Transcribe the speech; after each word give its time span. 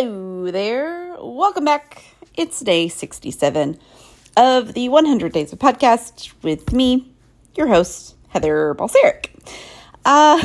Hello 0.00 0.48
there. 0.48 1.16
Welcome 1.18 1.64
back. 1.64 2.04
It's 2.36 2.60
day 2.60 2.86
67 2.86 3.80
of 4.36 4.72
the 4.74 4.88
100 4.88 5.32
Days 5.32 5.52
of 5.52 5.58
Podcast 5.58 6.32
with 6.44 6.72
me, 6.72 7.12
your 7.56 7.66
host, 7.66 8.14
Heather 8.28 8.76
Balseric. 8.78 9.30
Uh, 10.04 10.40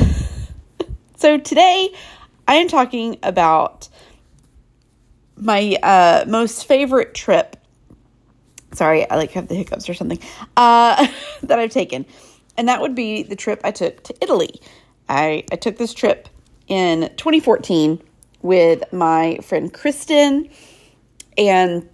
so 1.17 1.37
today 1.37 1.93
I 2.47 2.55
am 2.55 2.67
talking 2.67 3.19
about 3.21 3.89
my 5.37 5.77
uh, 5.83 6.25
most 6.27 6.65
favorite 6.65 7.13
trip. 7.13 7.55
Sorry, 8.71 9.07
I 9.07 9.17
like 9.17 9.33
have 9.33 9.49
the 9.49 9.55
hiccups 9.55 9.87
or 9.87 9.93
something. 9.93 10.17
Uh, 10.57 11.05
that 11.43 11.59
I've 11.59 11.69
taken. 11.69 12.07
And 12.57 12.69
that 12.69 12.81
would 12.81 12.95
be 12.95 13.21
the 13.21 13.35
trip 13.35 13.61
I 13.63 13.69
took 13.69 14.01
to 14.05 14.15
Italy. 14.19 14.59
I, 15.07 15.43
I 15.51 15.57
took 15.57 15.77
this 15.77 15.93
trip 15.93 16.27
in 16.67 17.11
2014 17.17 18.01
with 18.43 18.83
my 18.93 19.39
friend 19.41 19.73
Kristen, 19.73 20.49
and 21.37 21.89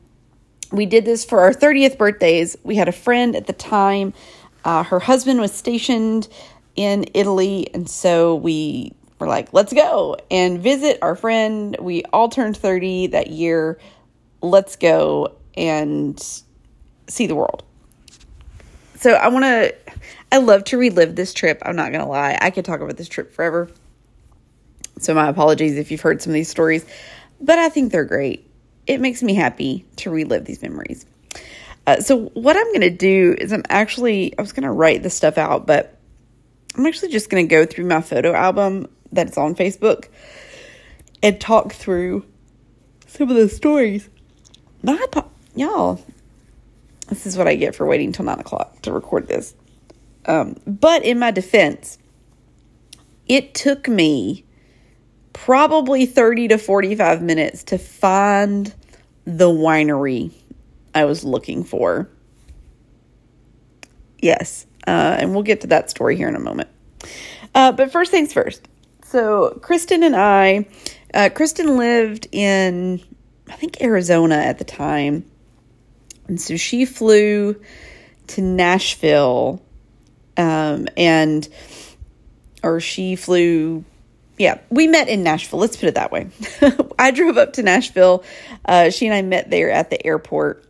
we 0.72 0.86
did 0.86 1.06
this 1.06 1.24
for 1.24 1.40
our 1.40 1.54
30th 1.54 1.98
birthdays. 1.98 2.58
We 2.64 2.76
had 2.76 2.90
a 2.90 2.92
friend 2.92 3.36
at 3.36 3.48
the 3.48 3.54
time, 3.54 4.14
uh, 4.66 4.84
her 4.84 5.00
husband 5.00 5.40
was 5.40 5.54
stationed 5.54 6.28
in 6.76 7.06
Italy, 7.14 7.70
and 7.74 7.90
so 7.90 8.36
we 8.36 8.94
were 9.20 9.28
like, 9.28 9.54
let's 9.54 9.74
go 9.74 10.18
and 10.30 10.62
visit 10.62 10.98
our 11.02 11.16
friend. 11.16 11.76
We 11.80 12.04
all 12.14 12.30
turned 12.30 12.58
30 12.58 13.08
that 13.08 13.28
year. 13.28 13.80
Let's 14.42 14.76
go 14.76 15.36
and 15.56 16.20
see 17.08 17.28
the 17.28 17.36
world. 17.36 17.64
So 18.96 19.14
I 19.14 19.30
want 19.30 19.46
to, 19.46 19.74
I 20.32 20.38
love 20.38 20.66
to 20.66 20.78
relive 20.78 21.16
this 21.16 21.34
trip. 21.34 21.62
I'm 21.66 21.76
not 21.76 21.92
going 21.92 22.04
to 22.04 22.10
lie. 22.10 22.38
I 22.42 22.50
could 22.50 22.66
talk 22.66 22.82
about 22.82 22.98
this 22.98 23.08
trip 23.08 23.34
forever. 23.34 23.70
So, 25.00 25.14
my 25.14 25.28
apologies 25.28 25.78
if 25.78 25.92
you've 25.92 26.02
heard 26.02 26.22
some 26.22 26.32
of 26.32 26.36
these 26.36 26.50
stories, 26.50 26.86
but 27.42 27.58
I 27.58 27.70
think 27.70 27.92
they're 27.92 28.06
great. 28.06 28.50
It 28.86 29.00
makes 29.00 29.24
me 29.24 29.34
happy 29.34 29.86
to 29.98 30.10
relive 30.10 30.46
these 30.46 30.62
memories. 30.62 31.06
Uh, 31.88 32.02
so, 32.02 32.26
what 32.34 32.56
I'm 32.56 32.68
going 32.68 32.82
to 32.82 32.90
do 32.90 33.36
is 33.38 33.52
I'm 33.52 33.64
actually, 33.70 34.38
I 34.38 34.42
was 34.42 34.52
going 34.52 34.64
to 34.64 34.72
write 34.72 35.04
this 35.04 35.16
stuff 35.16 35.38
out, 35.38 35.66
but 35.66 35.98
I'm 36.76 36.86
actually 36.86 37.10
just 37.10 37.30
going 37.30 37.48
to 37.48 37.50
go 37.50 37.66
through 37.66 37.86
my 37.86 38.02
photo 38.02 38.34
album 38.34 38.88
that's 39.12 39.38
on 39.38 39.56
Facebook 39.56 40.08
and 41.24 41.40
talk 41.40 41.74
through 41.74 42.26
some 43.08 43.30
of 43.30 43.36
the 43.36 43.50
stories. 43.50 44.08
My, 44.84 45.04
y'all, 45.56 46.04
this 47.08 47.26
is 47.26 47.38
what 47.38 47.48
I 47.48 47.56
get 47.56 47.76
for 47.76 47.86
waiting 47.86 48.12
till 48.12 48.26
nine 48.26 48.40
o'clock 48.40 48.82
to 48.84 48.92
record 48.92 49.28
this. 49.28 49.56
Um, 50.26 50.58
but 50.68 51.04
in 51.04 51.20
my 51.20 51.32
defense, 51.32 51.98
it 53.28 53.54
took 53.54 53.88
me 53.88 54.46
probably 55.46 56.06
30 56.06 56.50
to 56.50 56.58
45 56.58 57.22
minutes 57.22 57.64
to 57.64 57.78
find 57.78 58.74
the 59.26 59.48
winery 59.48 60.32
I 60.94 61.06
was 61.06 61.24
looking 61.24 61.64
for. 61.64 62.10
Yes, 64.20 64.66
uh, 64.86 65.16
and 65.18 65.34
we'll 65.34 65.44
get 65.44 65.62
to 65.62 65.68
that 65.68 65.90
story 65.90 66.18
here 66.18 66.28
in 66.28 66.36
a 66.36 66.42
moment. 66.42 66.68
Uh, 67.56 67.72
but 67.72 67.90
first 67.90 68.12
things 68.12 68.34
first. 68.34 68.68
So, 69.04 69.58
Kristen 69.62 70.04
and 70.04 70.16
I, 70.16 70.68
uh, 71.14 71.30
Kristen 71.34 71.78
lived 71.78 72.28
in, 72.34 73.02
I 73.48 73.54
think, 73.54 73.82
Arizona 73.82 74.36
at 74.36 74.58
the 74.58 74.66
time. 74.66 75.24
And 76.28 76.40
so 76.40 76.58
she 76.58 76.84
flew 76.84 77.56
to 78.28 78.42
Nashville 78.42 79.64
um, 80.36 80.90
and, 80.98 81.48
or 82.62 82.82
she 82.82 83.16
flew 83.16 83.86
yeah, 84.40 84.58
we 84.70 84.88
met 84.88 85.10
in 85.10 85.22
Nashville. 85.22 85.60
Let's 85.60 85.76
put 85.76 85.90
it 85.90 85.96
that 85.96 86.14
way. 86.14 86.30
I 87.00 87.12
drove 87.12 87.38
up 87.38 87.54
to 87.54 87.64
Nashville. 87.64 88.24
Uh, 88.66 88.90
she 88.90 89.06
and 89.06 89.14
I 89.14 89.22
met 89.22 89.50
there 89.52 89.70
at 89.70 89.90
the 89.90 90.04
airport. 90.08 90.64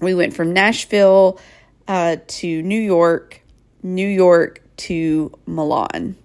We 0.00 0.14
went 0.14 0.34
from 0.34 0.52
Nashville 0.52 1.40
uh, 1.88 2.16
to 2.26 2.62
New 2.62 2.80
York, 2.80 3.42
New 3.82 4.06
York 4.06 4.62
to 4.78 5.36
Milan. 5.44 6.16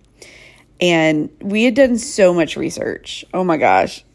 And 0.80 1.32
we 1.42 1.64
had 1.64 1.74
done 1.74 1.98
so 1.98 2.36
much 2.36 2.56
research. 2.56 3.26
Oh 3.34 3.44
my 3.44 3.58
gosh. 3.58 4.06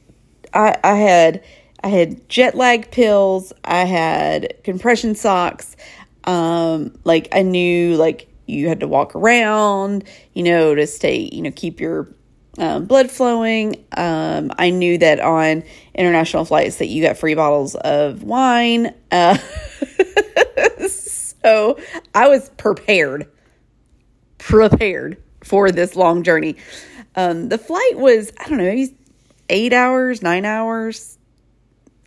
I, 0.54 0.78
I 0.84 0.94
had 0.94 1.42
I 1.82 1.88
had 1.88 2.28
jet 2.28 2.54
lag 2.54 2.92
pills, 2.92 3.52
I 3.64 3.84
had 3.84 4.62
compression 4.62 5.16
socks. 5.16 5.76
Um, 6.22 6.96
like 7.02 7.28
I 7.32 7.42
knew 7.42 7.96
like 7.96 8.28
you 8.46 8.68
had 8.68 8.80
to 8.80 8.88
walk 8.88 9.16
around, 9.16 10.04
you 10.34 10.44
know, 10.44 10.74
to 10.74 10.86
stay, 10.86 11.28
you 11.32 11.42
know, 11.42 11.50
keep 11.50 11.80
your 11.80 12.08
um, 12.58 12.84
blood 12.84 13.10
flowing. 13.10 13.84
Um, 13.96 14.52
I 14.58 14.70
knew 14.70 14.98
that 14.98 15.20
on 15.20 15.64
international 15.94 16.44
flights 16.44 16.76
that 16.76 16.86
you 16.86 17.02
got 17.02 17.16
free 17.16 17.34
bottles 17.34 17.74
of 17.74 18.22
wine. 18.22 18.94
Uh, 19.10 19.38
so 20.88 21.78
I 22.14 22.28
was 22.28 22.50
prepared, 22.50 23.30
prepared 24.38 25.22
for 25.42 25.70
this 25.70 25.96
long 25.96 26.22
journey. 26.22 26.56
Um, 27.16 27.48
the 27.48 27.58
flight 27.58 27.96
was, 27.96 28.32
I 28.38 28.48
don't 28.48 28.58
know, 28.58 28.64
maybe 28.64 28.94
eight 29.48 29.72
hours, 29.72 30.22
nine 30.22 30.44
hours. 30.44 31.18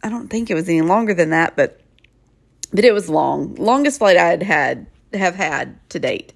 I 0.03 0.09
don't 0.09 0.27
think 0.27 0.49
it 0.49 0.55
was 0.55 0.69
any 0.69 0.81
longer 0.81 1.13
than 1.13 1.31
that, 1.31 1.55
but 1.55 1.81
but 2.73 2.83
it 2.83 2.93
was 2.93 3.09
long. 3.09 3.55
Longest 3.55 3.99
flight 3.99 4.17
I 4.17 4.25
had 4.25 4.43
had 4.43 4.87
have 5.13 5.35
had 5.35 5.89
to 5.89 5.99
date. 5.99 6.33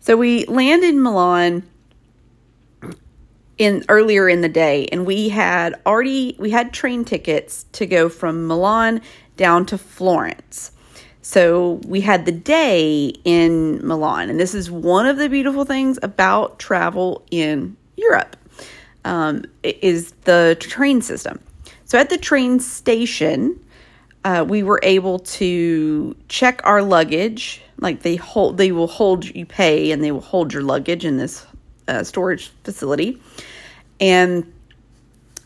So 0.00 0.16
we 0.16 0.44
land 0.46 0.84
in 0.84 1.02
Milan 1.02 1.68
in 3.58 3.84
earlier 3.88 4.28
in 4.28 4.40
the 4.40 4.48
day 4.48 4.86
and 4.86 5.04
we 5.04 5.28
had 5.28 5.74
already 5.84 6.36
we 6.38 6.50
had 6.50 6.72
train 6.72 7.04
tickets 7.04 7.66
to 7.72 7.86
go 7.86 8.08
from 8.08 8.46
Milan 8.46 9.00
down 9.36 9.66
to 9.66 9.78
Florence. 9.78 10.72
So 11.22 11.80
we 11.86 12.00
had 12.00 12.24
the 12.24 12.32
day 12.32 13.12
in 13.24 13.86
Milan 13.86 14.30
and 14.30 14.38
this 14.38 14.54
is 14.54 14.70
one 14.70 15.06
of 15.06 15.16
the 15.18 15.28
beautiful 15.28 15.64
things 15.64 15.98
about 16.02 16.58
travel 16.58 17.24
in 17.30 17.76
Europe 17.96 18.36
um, 19.04 19.44
is 19.62 20.12
the 20.24 20.56
train 20.60 21.02
system. 21.02 21.40
So 21.84 21.98
at 21.98 22.10
the 22.10 22.18
train 22.18 22.60
station, 22.60 23.58
uh, 24.24 24.44
we 24.46 24.62
were 24.62 24.80
able 24.82 25.20
to 25.20 26.14
check 26.28 26.60
our 26.64 26.82
luggage. 26.82 27.62
Like 27.80 28.02
they 28.02 28.16
hold, 28.16 28.58
they 28.58 28.72
will 28.72 28.86
hold 28.86 29.24
you 29.24 29.46
pay, 29.46 29.90
and 29.90 30.04
they 30.04 30.12
will 30.12 30.20
hold 30.20 30.52
your 30.52 30.62
luggage 30.62 31.04
in 31.04 31.16
this 31.16 31.46
uh, 31.86 32.04
storage 32.04 32.48
facility. 32.64 33.20
And 34.00 34.52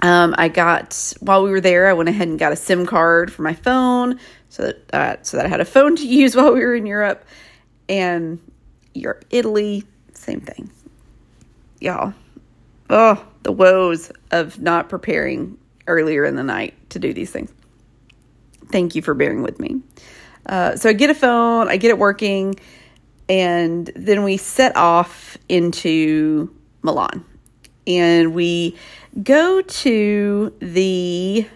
um, 0.00 0.34
I 0.36 0.48
got 0.48 1.14
while 1.20 1.44
we 1.44 1.50
were 1.50 1.60
there, 1.60 1.88
I 1.88 1.92
went 1.92 2.08
ahead 2.08 2.28
and 2.28 2.38
got 2.38 2.52
a 2.52 2.56
SIM 2.56 2.86
card 2.86 3.32
for 3.32 3.42
my 3.42 3.54
phone, 3.54 4.18
so 4.48 4.64
that 4.64 4.94
uh, 4.94 5.22
so 5.22 5.36
that 5.36 5.46
I 5.46 5.48
had 5.48 5.60
a 5.60 5.64
phone 5.64 5.96
to 5.96 6.06
use 6.06 6.34
while 6.34 6.52
we 6.52 6.60
were 6.60 6.74
in 6.74 6.86
Europe. 6.86 7.24
And 7.88 8.40
Europe, 8.94 9.24
Italy, 9.30 9.84
same 10.14 10.40
thing, 10.40 10.70
y'all. 11.80 12.14
Oh, 12.90 13.24
the 13.42 13.52
woes 13.52 14.12
of 14.30 14.60
not 14.60 14.88
preparing 14.88 15.56
earlier 15.86 16.24
in 16.24 16.36
the 16.36 16.42
night 16.42 16.74
to 16.90 16.98
do 16.98 17.12
these 17.12 17.30
things. 17.30 17.52
Thank 18.70 18.94
you 18.94 19.02
for 19.02 19.14
bearing 19.14 19.42
with 19.42 19.58
me. 19.58 19.80
Uh, 20.46 20.76
so 20.76 20.88
I 20.88 20.92
get 20.92 21.10
a 21.10 21.14
phone, 21.14 21.68
I 21.68 21.76
get 21.76 21.90
it 21.90 21.98
working, 21.98 22.56
and 23.28 23.90
then 23.94 24.24
we 24.24 24.36
set 24.36 24.76
off 24.76 25.38
into 25.48 26.54
Milan. 26.82 27.24
And 27.86 28.34
we 28.34 28.76
go 29.22 29.60
to 29.60 30.54
the 30.60 31.46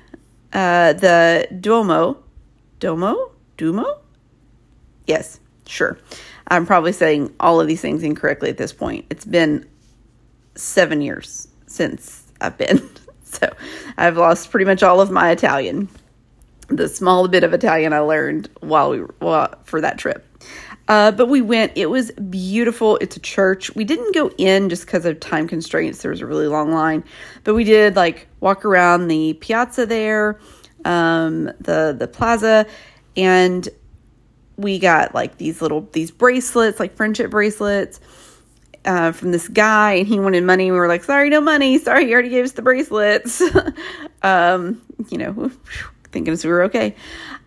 uh, 0.53 0.93
the 0.95 1.49
Duomo. 1.61 2.19
Duomo? 2.81 3.31
Duomo? 3.57 4.01
Yes, 5.07 5.41
sure. 5.67 5.99
I'm 6.49 6.67
probably 6.67 6.93
saying 6.93 7.35
all 7.41 7.61
of 7.61 7.67
these 7.67 7.81
things 7.81 8.03
incorrectly 8.03 8.51
at 8.51 8.57
this 8.57 8.73
point. 8.73 9.07
It's 9.11 9.25
been 9.25 9.67
seven 10.55 11.01
years 11.03 11.49
since 11.67 12.25
I've 12.41 12.59
been. 12.59 12.89
So 13.29 13.53
I've 13.99 14.17
lost 14.17 14.51
pretty 14.51 14.65
much 14.65 14.83
all 14.83 15.01
of 15.01 15.11
my 15.11 15.31
Italian 15.31 15.91
the 16.69 16.89
small 16.89 17.29
bit 17.29 17.45
of 17.45 17.53
Italian 17.53 17.93
I 17.93 18.01
learned 18.01 18.49
while 18.61 18.91
we 18.91 19.03
well, 19.21 19.55
for 19.65 19.81
that 19.81 19.99
trip. 19.99 20.25
Uh, 20.89 21.11
but 21.11 21.29
we 21.29 21.43
went. 21.43 21.73
It 21.75 21.87
was 21.91 22.13
beautiful. 22.13 22.97
It's 22.99 23.17
a 23.17 23.21
church. 23.21 23.75
We 23.75 23.85
didn't 23.85 24.15
go 24.15 24.31
in 24.39 24.69
just 24.69 24.87
because 24.87 25.05
of 25.05 25.19
time 25.19 25.49
constraints. 25.49 26.03
There 26.03 26.11
was 26.13 26.21
a 26.21 26.27
really 26.27 26.47
long 26.47 26.71
line, 26.73 27.03
but 27.43 27.55
we 27.55 27.65
did 27.65 27.97
like 27.97 28.29
walk 28.41 28.65
around 28.65 29.09
the 29.09 29.35
piazza 29.35 29.87
there, 29.87 30.39
um, 30.85 31.47
the 31.61 31.95
the 31.99 32.07
plaza, 32.07 32.67
and 33.17 33.69
we 34.57 34.79
got 34.79 35.13
like 35.15 35.39
these 35.39 35.61
little 35.61 35.89
these 35.93 36.13
bracelets, 36.13 36.79
like 36.79 36.97
friendship 36.97 37.31
bracelets. 37.31 38.01
Uh, 38.85 39.11
from 39.11 39.33
this 39.33 39.49
guy, 39.49 39.95
and 39.95 40.07
he 40.07 40.21
wanted 40.21 40.45
money. 40.45 40.71
We 40.71 40.79
were 40.79 40.87
like, 40.87 41.03
"Sorry, 41.03 41.29
no 41.29 41.41
money. 41.41 41.77
Sorry, 41.81 42.05
you 42.05 42.13
already 42.13 42.29
gave 42.29 42.45
us 42.45 42.53
the 42.53 42.63
bracelets." 42.63 43.43
um, 44.23 44.81
you 45.09 45.19
know, 45.19 45.51
thinking 46.13 46.33
as 46.33 46.45
we 46.45 46.53
were 46.53 46.63
okay. 46.63 46.95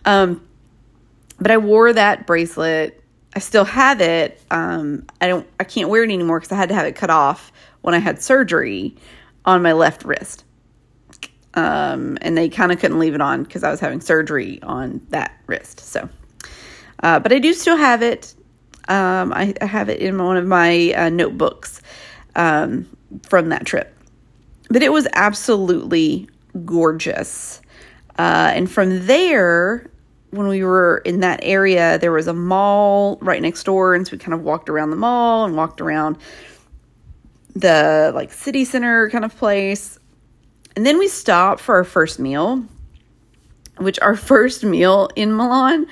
Um, 0.04 0.46
but 1.40 1.50
I 1.52 1.58
wore 1.58 1.94
that 1.94 2.28
bracelet. 2.28 2.99
I 3.36 3.40
still 3.40 3.66
have 3.66 4.02
it. 4.02 4.42
Um, 4.50 5.06
I 5.22 5.28
don't. 5.28 5.48
I 5.60 5.64
can't 5.64 5.90
wear 5.90 6.04
it 6.04 6.12
anymore 6.12 6.40
because 6.40 6.52
I 6.52 6.56
had 6.56 6.70
to 6.70 6.76
have 6.76 6.86
it 6.86 6.96
cut 6.96 7.10
off 7.10 7.52
when 7.82 7.94
I 7.94 8.00
had 8.00 8.22
surgery 8.22 8.96
on 9.46 9.62
my 9.62 9.74
left 9.74 10.04
wrist. 10.04 10.44
Um, 11.54 12.18
and 12.22 12.38
they 12.38 12.50
kind 12.50 12.72
of 12.72 12.80
couldn't 12.80 13.00
leave 13.00 13.16
it 13.16 13.22
on 13.22 13.44
because 13.44 13.64
I 13.64 13.72
was 13.72 13.80
having 13.80 14.02
surgery 14.02 14.62
on 14.62 15.02
that 15.10 15.36
wrist. 15.48 15.80
So, 15.80 16.08
uh, 17.02 17.20
but 17.20 17.34
I 17.34 17.40
do 17.40 17.54
still 17.54 17.78
have 17.78 18.02
it. 18.02 18.36
Um, 18.88 19.34
I, 19.34 19.54
I, 19.62 19.66
have 19.66 19.90
it 19.90 20.00
in 20.00 20.18
one 20.18 20.38
of 20.38 20.48
my 20.48 20.94
uh, 20.94 21.10
notebooks 21.10 21.82
um, 22.36 22.88
from 23.24 23.50
that 23.50 23.66
trip. 23.66 23.96
But 24.70 24.82
it 24.82 24.92
was 24.92 25.08
absolutely 25.14 26.28
gorgeous. 26.66 27.62
Uh, 28.18 28.52
and 28.56 28.70
from 28.70 29.06
there, 29.06 29.90
when 30.32 30.48
we 30.48 30.64
were 30.64 31.00
in 31.06 31.22
that 31.22 31.40
area, 31.44 31.98
there 31.98 32.12
was 32.12 32.28
a 32.28 32.34
mall 32.34 33.18
right 33.22 33.42
next 33.42 33.64
door. 33.64 33.96
And 33.96 34.08
so 34.08 34.12
we 34.12 34.18
kind 34.18 34.34
of 34.34 34.42
walked 34.42 34.70
around 34.70 34.92
the 34.92 34.96
mall 34.96 35.46
and 35.46 35.56
walked 35.56 35.82
around 35.82 36.18
the 37.56 38.12
like 38.14 38.32
city 38.32 38.66
center 38.66 39.10
kind 39.10 39.26
of 39.26 39.36
place. 39.36 39.98
And 40.76 40.86
then 40.86 40.98
we 40.98 41.08
stopped 41.08 41.62
for 41.62 41.76
our 41.76 41.84
first 41.84 42.20
meal, 42.20 42.64
which 43.78 44.00
our 44.02 44.16
first 44.32 44.64
meal 44.64 45.10
in 45.16 45.36
Milan 45.36 45.88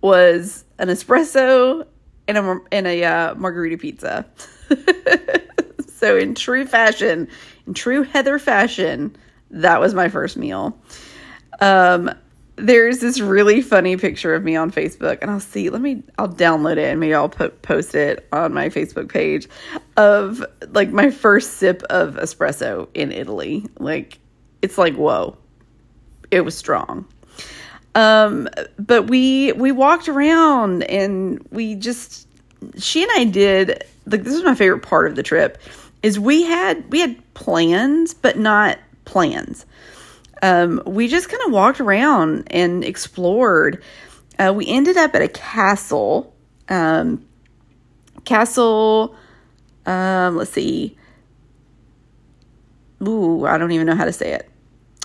was 0.00 0.64
an 0.78 0.88
espresso 0.88 1.84
and 2.28 2.38
a, 2.38 2.60
and 2.72 2.86
a 2.86 3.04
uh, 3.04 3.34
margarita 3.34 3.76
pizza. 3.76 4.24
so, 5.88 6.16
in 6.16 6.34
true 6.34 6.64
fashion, 6.64 7.28
in 7.66 7.74
true 7.74 8.02
Heather 8.02 8.38
fashion, 8.38 9.16
that 9.50 9.80
was 9.80 9.94
my 9.94 10.08
first 10.08 10.36
meal. 10.36 10.78
Um, 11.60 12.10
there's 12.60 13.00
this 13.00 13.20
really 13.20 13.62
funny 13.62 13.96
picture 13.96 14.34
of 14.34 14.44
me 14.44 14.56
on 14.56 14.70
Facebook, 14.70 15.18
and 15.22 15.30
I'll 15.30 15.40
see. 15.40 15.70
Let 15.70 15.80
me. 15.80 16.02
I'll 16.18 16.28
download 16.28 16.76
it 16.76 16.90
and 16.90 17.00
maybe 17.00 17.14
I'll 17.14 17.28
post 17.28 17.94
it 17.94 18.26
on 18.32 18.52
my 18.52 18.68
Facebook 18.68 19.08
page 19.08 19.48
of 19.96 20.44
like 20.68 20.90
my 20.90 21.10
first 21.10 21.54
sip 21.54 21.82
of 21.90 22.14
espresso 22.14 22.88
in 22.94 23.12
Italy. 23.12 23.66
Like, 23.78 24.18
it's 24.62 24.78
like 24.78 24.94
whoa, 24.94 25.36
it 26.30 26.42
was 26.42 26.56
strong. 26.56 27.06
Um, 27.94 28.48
but 28.78 29.08
we 29.08 29.52
we 29.52 29.72
walked 29.72 30.08
around 30.08 30.84
and 30.84 31.44
we 31.50 31.74
just 31.74 32.28
she 32.78 33.02
and 33.02 33.10
I 33.16 33.24
did 33.24 33.82
like 34.06 34.22
this 34.22 34.34
is 34.34 34.44
my 34.44 34.54
favorite 34.54 34.82
part 34.82 35.08
of 35.08 35.16
the 35.16 35.22
trip 35.22 35.58
is 36.02 36.18
we 36.18 36.44
had 36.44 36.90
we 36.90 37.00
had 37.00 37.34
plans 37.34 38.14
but 38.14 38.38
not 38.38 38.78
plans 39.04 39.66
um, 40.42 40.82
we 40.86 41.08
just 41.08 41.28
kind 41.28 41.42
of 41.46 41.52
walked 41.52 41.80
around 41.80 42.44
and 42.50 42.84
explored. 42.84 43.82
Uh, 44.38 44.52
we 44.54 44.66
ended 44.66 44.96
up 44.96 45.14
at 45.14 45.22
a 45.22 45.28
castle. 45.28 46.34
Um, 46.68 47.26
castle, 48.24 49.16
um, 49.86 50.36
let's 50.36 50.52
see. 50.52 50.96
Ooh, 53.06 53.46
I 53.46 53.58
don't 53.58 53.72
even 53.72 53.86
know 53.86 53.96
how 53.96 54.04
to 54.04 54.12
say 54.12 54.32
it. 54.32 54.50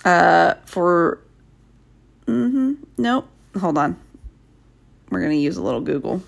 Uh, 0.04 0.54
for, 0.64 1.22
mm-hmm, 2.26 2.74
nope, 2.96 3.28
hold 3.58 3.78
on. 3.78 3.96
We're 5.10 5.20
going 5.20 5.32
to 5.32 5.38
use 5.38 5.56
a 5.56 5.62
little 5.62 5.80
Google. 5.80 6.22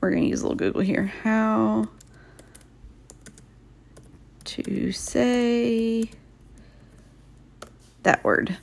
We're 0.00 0.10
going 0.10 0.22
to 0.22 0.28
use 0.28 0.40
a 0.40 0.44
little 0.44 0.56
Google 0.56 0.80
here. 0.80 1.12
How 1.22 1.88
to 4.44 4.92
say 4.92 6.10
that 8.08 8.24
word. 8.24 8.56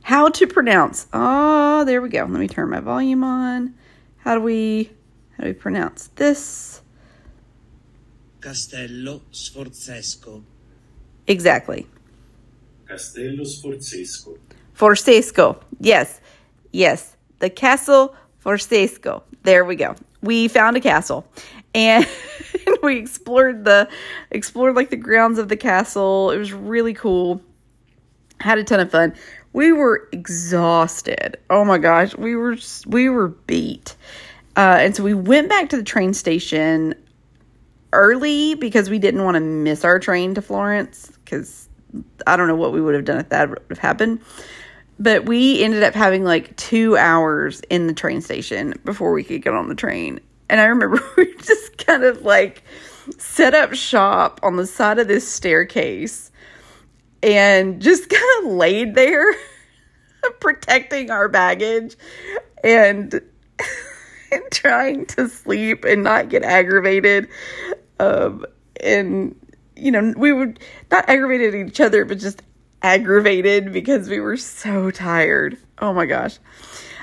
How 0.00 0.30
to 0.30 0.46
pronounce. 0.46 1.06
Oh, 1.12 1.84
there 1.84 2.00
we 2.00 2.08
go. 2.08 2.20
Let 2.20 2.40
me 2.40 2.48
turn 2.48 2.70
my 2.70 2.80
volume 2.80 3.22
on. 3.22 3.74
How 4.16 4.34
do 4.34 4.40
we 4.40 4.90
how 5.36 5.44
do 5.44 5.50
we 5.50 5.54
pronounce 5.54 6.08
this? 6.16 6.80
Castello 8.40 9.20
Sforzesco. 9.30 10.42
Exactly. 11.26 11.86
Castello 12.88 13.44
Sforzesco. 13.44 14.38
Forsesco. 14.74 15.62
Yes. 15.78 16.22
Yes. 16.72 17.14
The 17.40 17.50
castle 17.50 18.16
Forsesco. 18.42 19.22
There 19.42 19.66
we 19.66 19.76
go. 19.76 19.94
We 20.22 20.48
found 20.48 20.78
a 20.78 20.80
castle. 20.80 21.30
And 21.74 22.08
we 22.82 22.96
explored 22.96 23.66
the 23.66 23.90
explored 24.30 24.76
like 24.76 24.88
the 24.88 24.96
grounds 24.96 25.38
of 25.38 25.48
the 25.48 25.56
castle. 25.58 26.30
It 26.30 26.38
was 26.38 26.54
really 26.54 26.94
cool 26.94 27.42
had 28.40 28.58
a 28.58 28.64
ton 28.64 28.80
of 28.80 28.90
fun. 28.90 29.14
We 29.52 29.72
were 29.72 30.08
exhausted. 30.12 31.38
Oh 31.50 31.64
my 31.64 31.78
gosh, 31.78 32.16
we 32.16 32.36
were 32.36 32.56
we 32.86 33.08
were 33.08 33.28
beat. 33.28 33.96
Uh, 34.56 34.78
and 34.80 34.96
so 34.96 35.02
we 35.02 35.14
went 35.14 35.48
back 35.48 35.68
to 35.70 35.76
the 35.76 35.82
train 35.82 36.12
station 36.14 36.94
early 37.92 38.54
because 38.54 38.90
we 38.90 38.98
didn't 38.98 39.24
want 39.24 39.36
to 39.36 39.40
miss 39.40 39.84
our 39.84 39.98
train 39.98 40.34
to 40.34 40.42
Florence 40.42 41.12
because 41.24 41.68
I 42.26 42.36
don't 42.36 42.48
know 42.48 42.56
what 42.56 42.72
we 42.72 42.80
would 42.80 42.94
have 42.94 43.04
done 43.04 43.18
if 43.18 43.28
that 43.30 43.48
would 43.48 43.62
have 43.70 43.78
happened. 43.78 44.20
But 44.98 45.26
we 45.26 45.62
ended 45.62 45.84
up 45.84 45.94
having 45.94 46.24
like 46.24 46.56
two 46.56 46.96
hours 46.96 47.62
in 47.70 47.86
the 47.86 47.94
train 47.94 48.20
station 48.20 48.74
before 48.84 49.12
we 49.12 49.22
could 49.22 49.42
get 49.42 49.54
on 49.54 49.68
the 49.68 49.74
train. 49.74 50.20
And 50.50 50.60
I 50.60 50.64
remember 50.64 51.00
we 51.16 51.32
just 51.36 51.78
kind 51.78 52.02
of 52.02 52.22
like 52.22 52.62
set 53.16 53.54
up 53.54 53.74
shop 53.74 54.40
on 54.42 54.56
the 54.56 54.66
side 54.66 54.98
of 54.98 55.08
this 55.08 55.26
staircase 55.26 56.30
and 57.22 57.80
just 57.80 58.08
kind 58.08 58.46
of 58.46 58.52
laid 58.52 58.94
there 58.94 59.34
protecting 60.40 61.10
our 61.10 61.28
baggage 61.28 61.96
and 62.62 63.20
and 64.32 64.42
trying 64.50 65.06
to 65.06 65.28
sleep 65.28 65.84
and 65.84 66.02
not 66.02 66.28
get 66.28 66.42
aggravated 66.42 67.28
um 67.98 68.44
and 68.82 69.34
you 69.74 69.90
know 69.90 70.12
we 70.16 70.32
would 70.32 70.58
not 70.90 71.08
aggravated 71.08 71.54
at 71.54 71.66
each 71.66 71.80
other 71.80 72.04
but 72.04 72.18
just 72.18 72.42
aggravated 72.82 73.72
because 73.72 74.08
we 74.08 74.20
were 74.20 74.36
so 74.36 74.90
tired. 74.90 75.56
Oh 75.78 75.92
my 75.92 76.06
gosh. 76.06 76.38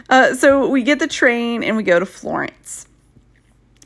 Uh, 0.10 0.34
so 0.36 0.70
we 0.70 0.84
get 0.84 1.00
the 1.00 1.08
train 1.08 1.64
and 1.64 1.76
we 1.76 1.84
go 1.84 2.00
to 2.00 2.06
florence 2.06 2.88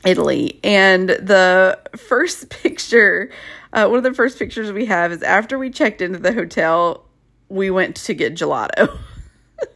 italy 0.04 0.60
and 0.62 1.08
the 1.08 1.78
first 1.96 2.48
picture 2.50 3.30
uh, 3.72 3.86
one 3.86 3.98
of 3.98 4.04
the 4.04 4.14
first 4.14 4.38
pictures 4.38 4.72
we 4.72 4.86
have 4.86 5.12
is 5.12 5.22
after 5.22 5.58
we 5.58 5.70
checked 5.70 6.00
into 6.00 6.18
the 6.18 6.32
hotel, 6.32 7.04
we 7.48 7.70
went 7.70 7.96
to 7.96 8.14
get 8.14 8.34
gelato. 8.34 8.98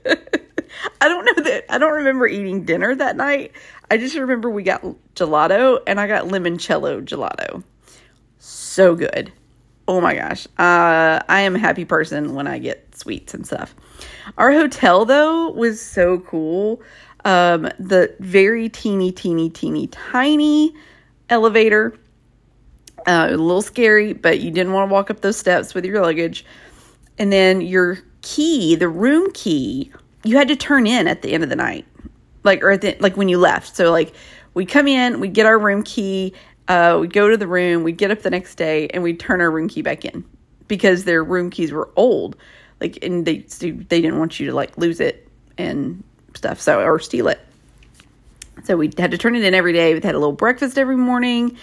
I 0.06 1.08
don't 1.08 1.24
know 1.24 1.44
that 1.44 1.64
I 1.68 1.78
don't 1.78 1.92
remember 1.92 2.26
eating 2.26 2.64
dinner 2.64 2.94
that 2.94 3.16
night. 3.16 3.52
I 3.90 3.98
just 3.98 4.16
remember 4.16 4.50
we 4.50 4.62
got 4.62 4.82
gelato 5.14 5.80
and 5.86 6.00
I 6.00 6.06
got 6.06 6.24
limoncello 6.24 7.04
gelato. 7.04 7.62
So 8.38 8.94
good. 8.94 9.32
Oh 9.86 10.00
my 10.00 10.14
gosh. 10.14 10.46
Uh, 10.58 11.20
I 11.28 11.42
am 11.42 11.56
a 11.56 11.58
happy 11.58 11.84
person 11.84 12.34
when 12.34 12.46
I 12.46 12.58
get 12.58 12.96
sweets 12.96 13.34
and 13.34 13.46
stuff. 13.46 13.74
Our 14.38 14.52
hotel 14.52 15.04
though 15.04 15.50
was 15.50 15.80
so 15.80 16.18
cool. 16.20 16.82
Um, 17.24 17.68
the 17.78 18.14
very 18.20 18.68
teeny, 18.68 19.12
teeny, 19.12 19.50
teeny, 19.50 19.86
tiny 19.88 20.74
elevator 21.28 21.96
uh, 23.06 23.28
a 23.30 23.36
little 23.36 23.62
scary, 23.62 24.12
but 24.12 24.40
you 24.40 24.50
didn't 24.50 24.72
want 24.72 24.88
to 24.88 24.92
walk 24.92 25.10
up 25.10 25.20
those 25.20 25.36
steps 25.36 25.74
with 25.74 25.84
your 25.84 26.00
luggage. 26.00 26.44
And 27.18 27.32
then 27.32 27.60
your 27.60 27.98
key, 28.22 28.74
the 28.74 28.88
room 28.88 29.30
key, 29.32 29.92
you 30.24 30.36
had 30.36 30.48
to 30.48 30.56
turn 30.56 30.86
in 30.86 31.06
at 31.06 31.22
the 31.22 31.32
end 31.32 31.44
of 31.44 31.50
the 31.50 31.56
night, 31.56 31.86
like 32.42 32.62
or 32.62 32.72
at 32.72 32.80
the 32.80 32.96
like 33.00 33.16
when 33.16 33.28
you 33.28 33.38
left. 33.38 33.76
So 33.76 33.90
like 33.92 34.14
we 34.54 34.66
come 34.66 34.88
in, 34.88 35.20
we 35.20 35.28
get 35.28 35.46
our 35.46 35.58
room 35.58 35.82
key, 35.82 36.34
uh, 36.68 36.98
we 37.00 37.08
go 37.08 37.28
to 37.28 37.36
the 37.36 37.46
room, 37.46 37.84
we 37.84 37.92
get 37.92 38.10
up 38.10 38.22
the 38.22 38.30
next 38.30 38.54
day, 38.56 38.88
and 38.88 39.02
we 39.02 39.14
turn 39.14 39.40
our 39.40 39.50
room 39.50 39.68
key 39.68 39.82
back 39.82 40.04
in 40.04 40.24
because 40.66 41.04
their 41.04 41.22
room 41.22 41.50
keys 41.50 41.72
were 41.72 41.90
old, 41.96 42.36
like 42.80 42.98
and 43.02 43.26
they 43.26 43.38
they 43.38 44.00
didn't 44.00 44.18
want 44.18 44.40
you 44.40 44.46
to 44.46 44.54
like 44.54 44.76
lose 44.78 45.00
it 45.00 45.28
and 45.58 46.02
stuff, 46.34 46.60
so 46.60 46.80
or 46.80 46.98
steal 46.98 47.28
it. 47.28 47.40
So 48.64 48.76
we 48.76 48.90
had 48.96 49.10
to 49.10 49.18
turn 49.18 49.36
it 49.36 49.44
in 49.44 49.52
every 49.52 49.72
day. 49.74 49.94
We 49.94 50.00
had 50.00 50.14
a 50.14 50.18
little 50.18 50.32
breakfast 50.32 50.78
every 50.78 50.96
morning. 50.96 51.58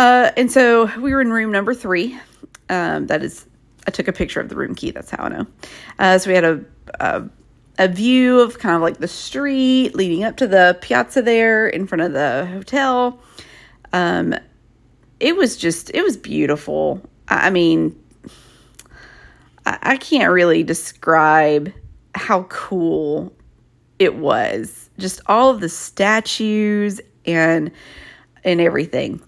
Uh, 0.00 0.32
and 0.38 0.50
so 0.50 0.86
we 0.98 1.12
were 1.12 1.20
in 1.20 1.30
room 1.30 1.52
number 1.52 1.74
three. 1.74 2.18
Um, 2.70 3.06
that 3.08 3.22
is, 3.22 3.44
I 3.86 3.90
took 3.90 4.08
a 4.08 4.14
picture 4.14 4.40
of 4.40 4.48
the 4.48 4.56
room 4.56 4.74
key. 4.74 4.92
That's 4.92 5.10
how 5.10 5.24
I 5.24 5.28
know. 5.28 5.46
Uh, 5.98 6.16
so 6.16 6.30
we 6.30 6.34
had 6.34 6.44
a, 6.44 6.64
a, 7.00 7.28
a 7.78 7.86
view 7.86 8.40
of 8.40 8.58
kind 8.58 8.74
of 8.74 8.80
like 8.80 8.96
the 8.96 9.06
street 9.06 9.94
leading 9.94 10.24
up 10.24 10.38
to 10.38 10.46
the 10.46 10.78
piazza 10.80 11.20
there 11.20 11.68
in 11.68 11.86
front 11.86 12.00
of 12.00 12.14
the 12.14 12.48
hotel. 12.50 13.20
Um, 13.92 14.34
it 15.20 15.36
was 15.36 15.58
just 15.58 15.90
it 15.92 16.02
was 16.02 16.16
beautiful. 16.16 17.02
I 17.28 17.50
mean, 17.50 17.94
I, 19.66 19.78
I 19.82 19.96
can't 19.98 20.32
really 20.32 20.62
describe 20.62 21.74
how 22.14 22.44
cool 22.44 23.34
it 23.98 24.14
was. 24.14 24.88
Just 24.96 25.20
all 25.26 25.50
of 25.50 25.60
the 25.60 25.68
statues 25.68 27.02
and 27.26 27.70
and 28.44 28.62
everything. 28.62 29.20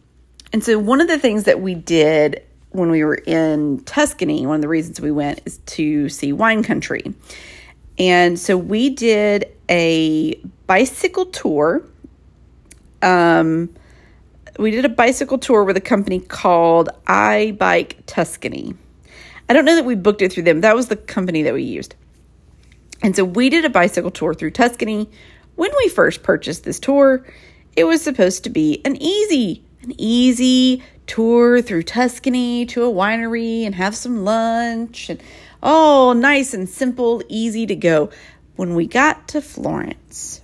And 0.52 0.62
so, 0.62 0.78
one 0.78 1.00
of 1.00 1.08
the 1.08 1.18
things 1.18 1.44
that 1.44 1.60
we 1.60 1.74
did 1.74 2.42
when 2.70 2.90
we 2.90 3.04
were 3.04 3.14
in 3.14 3.82
Tuscany, 3.84 4.46
one 4.46 4.56
of 4.56 4.62
the 4.62 4.68
reasons 4.68 5.00
we 5.00 5.10
went 5.10 5.40
is 5.44 5.58
to 5.58 6.08
see 6.08 6.32
wine 6.32 6.62
country. 6.62 7.14
And 7.98 8.38
so, 8.38 8.56
we 8.56 8.90
did 8.90 9.52
a 9.68 10.34
bicycle 10.66 11.26
tour. 11.26 11.82
Um, 13.00 13.74
we 14.58 14.70
did 14.70 14.84
a 14.84 14.90
bicycle 14.90 15.38
tour 15.38 15.64
with 15.64 15.76
a 15.76 15.80
company 15.80 16.20
called 16.20 16.90
I 17.06 17.56
Bike 17.58 18.02
Tuscany. 18.06 18.74
I 19.48 19.54
don't 19.54 19.64
know 19.64 19.74
that 19.74 19.84
we 19.84 19.94
booked 19.94 20.22
it 20.22 20.32
through 20.32 20.44
them. 20.44 20.60
That 20.60 20.76
was 20.76 20.88
the 20.88 20.96
company 20.96 21.42
that 21.42 21.54
we 21.54 21.62
used. 21.62 21.94
And 23.02 23.16
so 23.16 23.24
we 23.24 23.48
did 23.48 23.64
a 23.64 23.70
bicycle 23.70 24.10
tour 24.10 24.34
through 24.34 24.52
Tuscany. 24.52 25.10
When 25.56 25.70
we 25.78 25.88
first 25.88 26.22
purchased 26.22 26.64
this 26.64 26.78
tour, 26.78 27.26
it 27.76 27.84
was 27.84 28.02
supposed 28.02 28.44
to 28.44 28.50
be 28.50 28.80
an 28.84 28.96
easy, 28.96 29.64
an 29.82 29.94
easy 29.98 30.82
tour 31.06 31.60
through 31.60 31.82
Tuscany 31.82 32.66
to 32.66 32.84
a 32.84 32.92
winery 32.92 33.64
and 33.64 33.74
have 33.74 33.94
some 33.94 34.24
lunch 34.24 35.10
and 35.10 35.22
oh, 35.62 36.12
nice 36.12 36.54
and 36.54 36.68
simple, 36.68 37.22
easy 37.28 37.66
to 37.66 37.76
go. 37.76 38.10
When 38.56 38.74
we 38.74 38.86
got 38.86 39.28
to 39.28 39.40
Florence, 39.40 40.40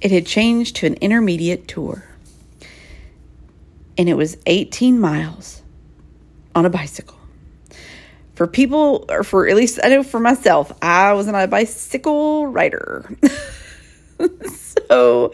it 0.00 0.10
had 0.10 0.26
changed 0.26 0.76
to 0.76 0.86
an 0.86 0.94
intermediate 0.94 1.68
tour. 1.68 2.04
And 3.98 4.08
it 4.08 4.14
was 4.14 4.38
18 4.46 4.98
miles 4.98 5.62
on 6.54 6.64
a 6.64 6.70
bicycle. 6.70 7.18
For 8.34 8.46
people, 8.46 9.04
or 9.10 9.22
for 9.22 9.46
at 9.46 9.56
least 9.56 9.78
I 9.82 9.88
know 9.88 10.02
for 10.02 10.18
myself, 10.18 10.72
I 10.80 11.12
was 11.12 11.26
not 11.26 11.44
a 11.44 11.48
bicycle 11.48 12.46
rider. 12.46 13.14
so 14.46 15.32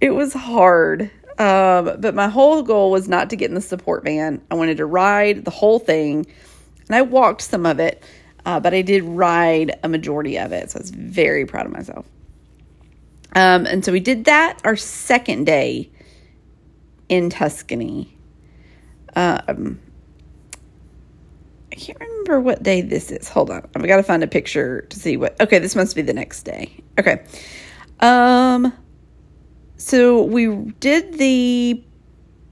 it 0.00 0.10
was 0.10 0.34
hard. 0.34 1.10
Um, 1.38 2.00
but 2.00 2.14
my 2.14 2.28
whole 2.28 2.62
goal 2.62 2.90
was 2.90 3.08
not 3.08 3.30
to 3.30 3.36
get 3.36 3.50
in 3.50 3.54
the 3.54 3.60
support 3.60 4.04
van. 4.04 4.40
I 4.50 4.54
wanted 4.54 4.78
to 4.78 4.86
ride 4.86 5.44
the 5.44 5.50
whole 5.50 5.78
thing. 5.78 6.26
And 6.86 6.96
I 6.96 7.02
walked 7.02 7.42
some 7.42 7.66
of 7.66 7.78
it, 7.78 8.02
uh, 8.44 8.60
but 8.60 8.72
I 8.72 8.82
did 8.82 9.04
ride 9.04 9.78
a 9.82 9.88
majority 9.88 10.38
of 10.38 10.52
it. 10.52 10.70
So 10.70 10.78
I 10.78 10.80
was 10.80 10.90
very 10.90 11.44
proud 11.44 11.66
of 11.66 11.72
myself. 11.72 12.06
Um, 13.34 13.66
and 13.66 13.84
so 13.84 13.92
we 13.92 14.00
did 14.00 14.24
that 14.26 14.60
our 14.64 14.76
second 14.76 15.44
day 15.44 15.90
in 17.08 17.28
Tuscany. 17.28 18.16
Um, 19.14 19.78
I 21.70 21.74
can't 21.74 22.00
remember 22.00 22.40
what 22.40 22.62
day 22.62 22.80
this 22.80 23.10
is. 23.10 23.28
Hold 23.28 23.50
on. 23.50 23.68
I've 23.74 23.86
got 23.86 23.96
to 23.96 24.02
find 24.02 24.22
a 24.22 24.26
picture 24.26 24.82
to 24.82 24.98
see 24.98 25.18
what. 25.18 25.38
Okay, 25.40 25.58
this 25.58 25.76
must 25.76 25.94
be 25.94 26.02
the 26.02 26.14
next 26.14 26.44
day. 26.44 26.72
Okay. 26.98 27.22
Um, 28.00 28.72
so 29.76 30.22
we 30.22 30.46
did 30.80 31.18
the 31.18 31.82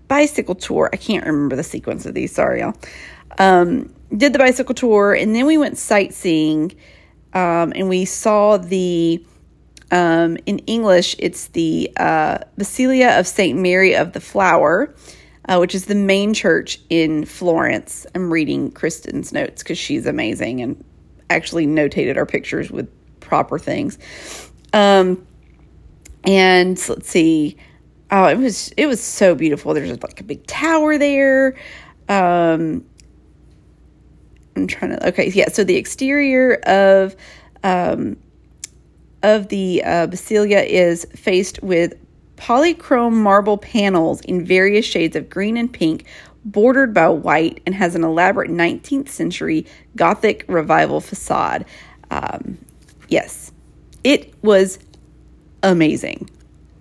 bicycle 0.09 0.55
tour. 0.55 0.91
I 0.93 0.97
can't 0.97 1.25
remember 1.25 1.57
the 1.57 1.63
sequence 1.63 2.07
of 2.07 2.15
these. 2.15 2.33
Sorry, 2.33 2.61
y'all. 2.61 2.75
Um, 3.39 3.93
did 4.17 4.33
the 4.33 4.39
bicycle 4.39 4.75
tour, 4.75 5.15
and 5.15 5.35
then 5.35 5.47
we 5.47 5.59
went 5.59 5.79
sightseeing, 5.79 6.73
um, 7.33 7.73
and 7.75 7.89
we 7.89 8.05
saw 8.05 8.57
the. 8.57 9.25
Um, 9.91 10.39
in 10.47 10.59
English, 10.61 11.15
it's 11.19 11.49
the 11.49 11.91
uh, 11.99 12.39
Basilica 12.57 13.19
of 13.19 13.29
Saint 13.29 13.59
Mary 13.59 13.95
of 13.95 14.13
the 14.13 14.21
Flower, 14.21 14.93
uh, 15.49 15.59
which 15.59 15.75
is 15.75 15.85
the 15.85 15.95
main 15.95 16.35
church 16.35 16.81
in 16.91 17.25
Florence. 17.27 18.07
I'm 18.15 18.33
reading 18.33 18.73
Kristen's 18.73 19.33
notes 19.33 19.63
because 19.63 19.79
she's 19.79 20.07
amazing 20.07 20.63
and 20.63 20.83
actually 21.31 21.67
notated 21.67 22.17
our 22.17 22.27
pictures 22.27 22.71
with 22.73 22.89
proper 23.21 23.59
things. 23.59 23.99
Um, 24.73 25.25
and 26.25 26.89
let's 26.89 27.09
see. 27.09 27.57
Oh, 28.11 28.27
it 28.27 28.39
was 28.39 28.73
it 28.77 28.87
was 28.87 29.03
so 29.03 29.35
beautiful. 29.35 29.75
There's 29.75 29.91
like 30.03 30.21
a 30.21 30.25
big 30.25 30.47
tower 30.47 30.99
there. 30.99 31.57
Um, 32.09 32.85
I'm 34.57 34.67
trying 34.67 34.93
to. 34.93 35.09
Okay, 35.09 35.31
yeah. 35.31 35.49
So 35.49 35.65
the 35.65 35.77
exterior 35.77 36.55
of 36.67 37.17
um, 37.63 38.17
of 39.23 39.49
the 39.49 39.83
uh, 39.85 40.07
Basilica 40.07 40.65
is 40.71 41.07
faced 41.15 41.63
with 41.63 41.95
polychrome 42.37 43.15
marble 43.15 43.57
panels 43.59 44.21
in 44.23 44.45
various 44.45 44.85
shades 44.85 45.17
of 45.17 45.31
green 45.31 45.57
and 45.57 45.73
pink, 45.73 46.05
bordered 46.45 46.93
by 46.93 47.09
white, 47.09 47.63
and 47.65 47.75
has 47.75 47.95
an 47.95 48.05
elaborate 48.05 48.51
19th 48.51 49.09
century 49.09 49.67
Gothic 49.97 50.45
revival 50.49 51.01
facade. 51.01 51.65
Um, 52.11 52.59
yes, 53.09 53.53
it 54.03 54.35
was 54.43 54.79
amazing. 55.65 56.31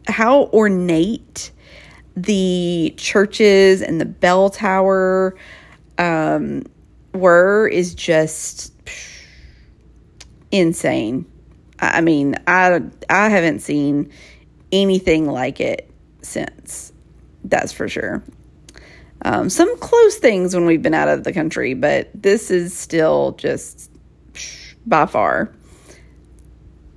How 0.07 0.43
ornate 0.47 1.51
the 2.15 2.93
churches 2.97 3.81
and 3.81 3.99
the 3.99 4.05
bell 4.05 4.49
tower 4.49 5.35
um, 5.97 6.63
were 7.13 7.67
is 7.67 7.95
just 7.95 8.73
insane. 10.51 11.25
I 11.79 12.01
mean, 12.01 12.35
I 12.47 12.81
I 13.09 13.29
haven't 13.29 13.59
seen 13.59 14.11
anything 14.71 15.25
like 15.25 15.59
it 15.59 15.89
since. 16.21 16.93
That's 17.43 17.73
for 17.73 17.87
sure. 17.89 18.23
Um, 19.23 19.49
some 19.49 19.77
close 19.79 20.17
things 20.17 20.53
when 20.53 20.65
we've 20.65 20.81
been 20.81 20.93
out 20.93 21.07
of 21.07 21.23
the 21.23 21.33
country, 21.33 21.73
but 21.73 22.09
this 22.13 22.51
is 22.51 22.73
still 22.73 23.33
just 23.33 23.89
by 24.85 25.05
far 25.05 25.53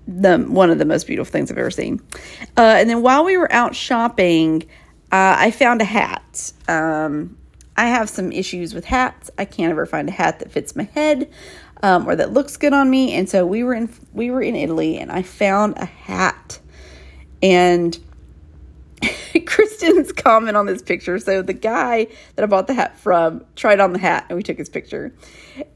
the 0.06 0.38
one 0.38 0.70
of 0.70 0.78
the 0.78 0.84
most 0.84 1.06
beautiful 1.06 1.30
things 1.30 1.50
I've 1.50 1.58
ever 1.58 1.70
seen. 1.70 2.00
Uh, 2.56 2.76
and 2.78 2.88
then 2.88 3.02
while 3.02 3.24
we 3.24 3.36
were 3.36 3.52
out 3.52 3.74
shopping, 3.74 4.62
uh, 5.12 5.36
I 5.38 5.50
found 5.50 5.80
a 5.80 5.84
hat. 5.84 6.52
Um, 6.68 7.36
I 7.76 7.86
have 7.88 8.08
some 8.08 8.32
issues 8.32 8.72
with 8.72 8.84
hats. 8.84 9.30
I 9.36 9.44
can't 9.44 9.70
ever 9.70 9.84
find 9.84 10.08
a 10.08 10.12
hat 10.12 10.38
that 10.38 10.50
fits 10.50 10.74
my 10.74 10.84
head 10.84 11.30
um, 11.82 12.08
or 12.08 12.16
that 12.16 12.32
looks 12.32 12.56
good 12.56 12.72
on 12.72 12.90
me. 12.90 13.12
And 13.12 13.28
so 13.28 13.46
we 13.46 13.62
were 13.62 13.74
in 13.74 13.88
we 14.12 14.30
were 14.30 14.42
in 14.42 14.56
Italy, 14.56 14.98
and 14.98 15.10
I 15.10 15.22
found 15.22 15.76
a 15.76 15.84
hat. 15.84 16.58
And 17.42 17.98
Kristen's 19.46 20.12
comment 20.12 20.56
on 20.56 20.66
this 20.66 20.82
picture. 20.82 21.18
So 21.18 21.42
the 21.42 21.52
guy 21.52 22.06
that 22.34 22.42
I 22.42 22.46
bought 22.46 22.66
the 22.66 22.74
hat 22.74 22.98
from 22.98 23.44
tried 23.54 23.80
on 23.80 23.92
the 23.92 23.98
hat 23.98 24.26
and 24.28 24.36
we 24.36 24.42
took 24.42 24.58
his 24.58 24.68
picture. 24.68 25.12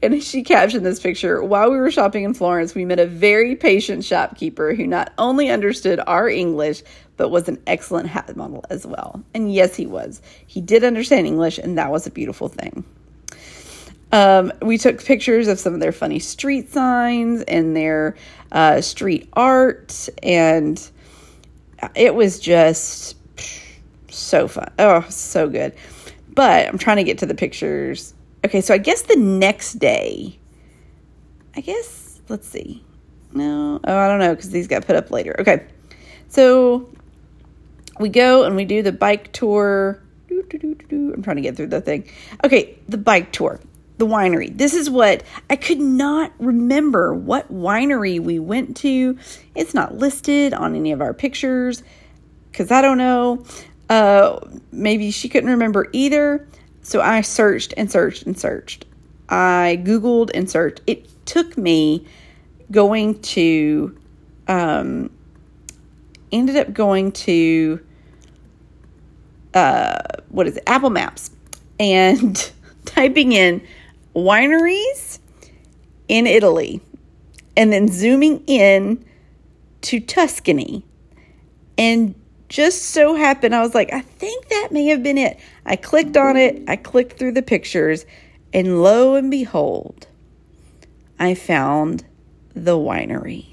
And 0.01 0.21
she 0.21 0.43
captioned 0.43 0.85
this 0.85 0.99
picture 0.99 1.43
While 1.43 1.71
we 1.71 1.77
were 1.77 1.91
shopping 1.91 2.23
in 2.23 2.33
Florence, 2.33 2.75
we 2.75 2.85
met 2.85 2.99
a 2.99 3.07
very 3.07 3.55
patient 3.55 4.03
shopkeeper 4.03 4.73
who 4.73 4.87
not 4.87 5.13
only 5.17 5.49
understood 5.49 5.99
our 6.05 6.29
English, 6.29 6.83
but 7.17 7.29
was 7.29 7.47
an 7.47 7.61
excellent 7.67 8.07
hat 8.07 8.35
model 8.35 8.65
as 8.69 8.85
well. 8.85 9.23
And 9.33 9.53
yes, 9.53 9.75
he 9.75 9.85
was. 9.85 10.21
He 10.47 10.61
did 10.61 10.83
understand 10.83 11.27
English, 11.27 11.59
and 11.59 11.77
that 11.77 11.91
was 11.91 12.07
a 12.07 12.11
beautiful 12.11 12.47
thing. 12.47 12.83
Um, 14.11 14.51
we 14.61 14.77
took 14.77 15.03
pictures 15.03 15.47
of 15.47 15.59
some 15.59 15.73
of 15.73 15.79
their 15.79 15.91
funny 15.91 16.19
street 16.19 16.71
signs 16.71 17.43
and 17.43 17.75
their 17.75 18.15
uh, 18.51 18.81
street 18.81 19.29
art, 19.33 20.09
and 20.21 20.89
it 21.95 22.13
was 22.13 22.39
just 22.39 23.15
so 24.11 24.47
fun. 24.47 24.71
Oh, 24.79 25.05
so 25.09 25.49
good. 25.49 25.73
But 26.33 26.67
I'm 26.67 26.77
trying 26.77 26.97
to 26.97 27.03
get 27.03 27.17
to 27.19 27.25
the 27.25 27.35
pictures. 27.35 28.13
Okay, 28.45 28.61
so 28.61 28.73
I 28.73 28.77
guess 28.77 29.03
the 29.03 29.15
next 29.15 29.73
day, 29.75 30.39
I 31.55 31.61
guess, 31.61 32.21
let's 32.29 32.47
see. 32.47 32.83
No, 33.33 33.79
oh, 33.83 33.97
I 33.97 34.07
don't 34.07 34.19
know 34.19 34.35
because 34.35 34.49
these 34.49 34.67
got 34.67 34.85
put 34.85 34.95
up 34.95 35.11
later. 35.11 35.35
Okay, 35.39 35.65
so 36.27 36.89
we 37.99 38.09
go 38.09 38.43
and 38.43 38.55
we 38.55 38.65
do 38.65 38.81
the 38.81 38.91
bike 38.91 39.31
tour. 39.31 40.01
I'm 40.29 41.21
trying 41.21 41.35
to 41.37 41.41
get 41.41 41.55
through 41.55 41.67
the 41.67 41.81
thing. 41.81 42.09
Okay, 42.43 42.79
the 42.89 42.97
bike 42.97 43.31
tour, 43.31 43.59
the 43.97 44.07
winery. 44.07 44.57
This 44.57 44.73
is 44.73 44.89
what 44.89 45.23
I 45.49 45.55
could 45.55 45.79
not 45.79 46.33
remember 46.39 47.13
what 47.13 47.53
winery 47.53 48.19
we 48.19 48.39
went 48.39 48.75
to. 48.77 49.17
It's 49.55 49.73
not 49.73 49.95
listed 49.95 50.53
on 50.53 50.75
any 50.75 50.91
of 50.91 51.01
our 51.01 51.13
pictures 51.13 51.83
because 52.51 52.71
I 52.71 52.81
don't 52.81 52.97
know. 52.97 53.45
Uh, 53.91 54.39
maybe 54.71 55.11
she 55.11 55.27
couldn't 55.27 55.49
remember 55.49 55.89
either. 55.91 56.47
So 56.81 57.01
I 57.01 57.19
searched 57.19 57.73
and 57.75 57.91
searched 57.91 58.23
and 58.23 58.39
searched. 58.39 58.85
I 59.27 59.81
Googled 59.83 60.31
and 60.33 60.49
searched. 60.49 60.79
It 60.87 61.09
took 61.25 61.57
me 61.57 62.07
going 62.71 63.19
to, 63.21 63.97
um, 64.47 65.09
ended 66.31 66.55
up 66.55 66.71
going 66.71 67.11
to, 67.11 67.85
uh, 69.53 69.99
what 70.29 70.47
is 70.47 70.55
it, 70.55 70.63
Apple 70.67 70.89
Maps, 70.89 71.31
and 71.77 72.49
typing 72.85 73.33
in 73.33 73.61
wineries 74.15 75.19
in 76.07 76.27
Italy, 76.27 76.79
and 77.57 77.73
then 77.73 77.89
zooming 77.89 78.41
in 78.47 79.03
to 79.81 79.99
Tuscany, 79.99 80.85
and 81.77 82.15
just 82.51 82.81
so 82.81 83.15
happened, 83.15 83.55
I 83.55 83.61
was 83.61 83.73
like, 83.73 83.93
I 83.93 84.01
think 84.01 84.49
that 84.49 84.69
may 84.71 84.87
have 84.87 85.01
been 85.01 85.17
it. 85.17 85.39
I 85.65 85.77
clicked 85.77 86.17
on 86.17 86.35
it, 86.35 86.61
I 86.67 86.75
clicked 86.75 87.17
through 87.17 87.31
the 87.31 87.41
pictures, 87.41 88.05
and 88.53 88.83
lo 88.83 89.15
and 89.15 89.31
behold, 89.31 90.07
I 91.17 91.33
found 91.33 92.03
the 92.53 92.75
winery. 92.75 93.45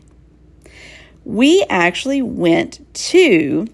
We 1.25 1.65
actually 1.71 2.23
went 2.23 2.93
to 3.13 3.69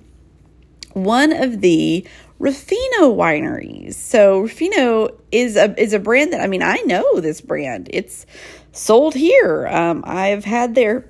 one 0.92 1.32
of 1.32 1.62
the 1.62 2.06
Ruffino 2.38 3.14
wineries. 3.14 3.94
So 3.94 4.40
Ruffino 4.40 5.08
is 5.32 5.56
a 5.56 5.80
is 5.80 5.94
a 5.94 5.98
brand 5.98 6.34
that 6.34 6.42
I 6.42 6.48
mean 6.48 6.62
I 6.62 6.76
know 6.84 7.20
this 7.20 7.40
brand. 7.40 7.88
It's 7.92 8.26
sold 8.72 9.14
here. 9.14 9.66
Um, 9.68 10.04
I've 10.06 10.44
had 10.44 10.74
their 10.74 11.08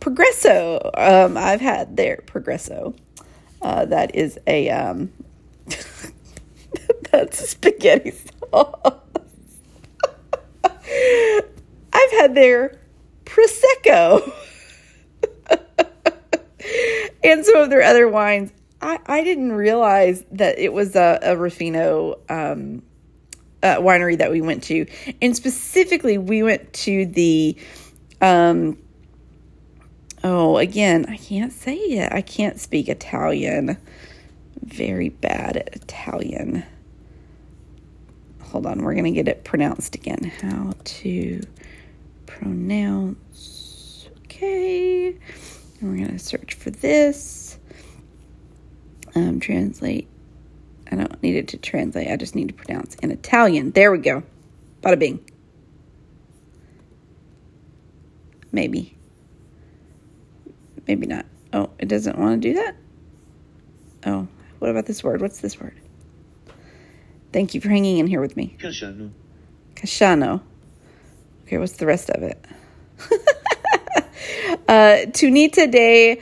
Progresso. 0.00 0.90
Um, 0.94 1.38
I've 1.38 1.62
had 1.62 1.96
their 1.96 2.22
Progresso. 2.26 2.94
Uh, 3.64 3.86
that 3.86 4.14
is 4.14 4.38
a 4.46 4.68
um, 4.68 5.10
that's 7.10 7.48
spaghetti 7.48 8.10
sauce. 8.10 9.00
I've 11.94 12.10
had 12.10 12.34
their 12.34 12.78
prosecco 13.24 14.30
and 17.24 17.42
some 17.42 17.56
of 17.56 17.70
their 17.70 17.80
other 17.80 18.06
wines. 18.06 18.52
I, 18.82 18.98
I 19.06 19.24
didn't 19.24 19.52
realize 19.52 20.22
that 20.32 20.58
it 20.58 20.74
was 20.74 20.94
a, 20.94 21.18
a 21.22 21.34
Ruffino 21.34 22.18
um, 22.28 22.82
uh, 23.62 23.76
winery 23.76 24.18
that 24.18 24.30
we 24.30 24.42
went 24.42 24.62
to, 24.64 24.86
and 25.22 25.34
specifically 25.34 26.18
we 26.18 26.42
went 26.42 26.70
to 26.74 27.06
the 27.06 27.56
um, 28.20 28.76
oh 30.24 30.56
again 30.56 31.06
I 31.08 31.16
can't 31.16 31.52
say 31.52 31.76
it. 31.76 32.12
I 32.12 32.22
can't 32.22 32.58
speak 32.58 32.88
Italian. 32.88 33.76
Very 34.62 35.10
bad 35.10 35.56
at 35.56 35.76
Italian. 35.76 36.64
Hold 38.42 38.66
on, 38.66 38.82
we're 38.82 38.94
gonna 38.94 39.12
get 39.12 39.28
it 39.28 39.44
pronounced 39.44 39.94
again. 39.94 40.32
How 40.40 40.72
to 40.82 41.40
pronounce? 42.26 44.08
Okay, 44.24 45.08
and 45.80 45.82
we're 45.82 46.04
gonna 46.04 46.18
search 46.18 46.54
for 46.54 46.70
this. 46.70 47.58
Um, 49.14 49.38
translate 49.38 50.08
I 50.90 50.96
don't 50.96 51.22
need 51.22 51.36
it 51.36 51.48
to 51.48 51.56
translate. 51.56 52.08
I 52.08 52.16
just 52.16 52.34
need 52.34 52.48
to 52.48 52.54
pronounce 52.54 52.94
in 52.96 53.10
Italian. 53.10 53.72
There 53.72 53.90
we 53.90 53.98
go. 53.98 54.22
Bada 54.82 54.98
bing. 54.98 55.20
Maybe. 58.52 58.96
Maybe 60.86 61.06
not. 61.06 61.26
Oh, 61.52 61.70
it 61.78 61.88
doesn't 61.88 62.18
want 62.18 62.42
to 62.42 62.48
do 62.48 62.54
that? 62.54 62.76
Oh, 64.06 64.28
what 64.58 64.70
about 64.70 64.86
this 64.86 65.02
word? 65.02 65.20
What's 65.20 65.40
this 65.40 65.60
word? 65.60 65.80
Thank 67.32 67.54
you 67.54 67.60
for 67.60 67.68
hanging 67.68 67.98
in 67.98 68.06
here 68.06 68.20
with 68.20 68.36
me. 68.36 68.56
Casciano. 68.58 69.10
Casciano. 69.74 70.42
Okay, 71.44 71.58
what's 71.58 71.72
the 71.72 71.86
rest 71.86 72.10
of 72.10 72.22
it? 72.22 72.44
uh, 74.68 75.10
Tunita 75.10 75.70
de 75.70 76.20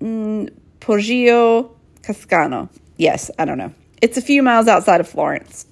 mm, 0.00 0.48
Poggio 0.80 1.70
Cascano. 2.02 2.68
Yes, 2.96 3.30
I 3.38 3.44
don't 3.44 3.58
know. 3.58 3.74
It's 4.00 4.16
a 4.16 4.22
few 4.22 4.42
miles 4.42 4.68
outside 4.68 5.00
of 5.00 5.08
Florence, 5.08 5.66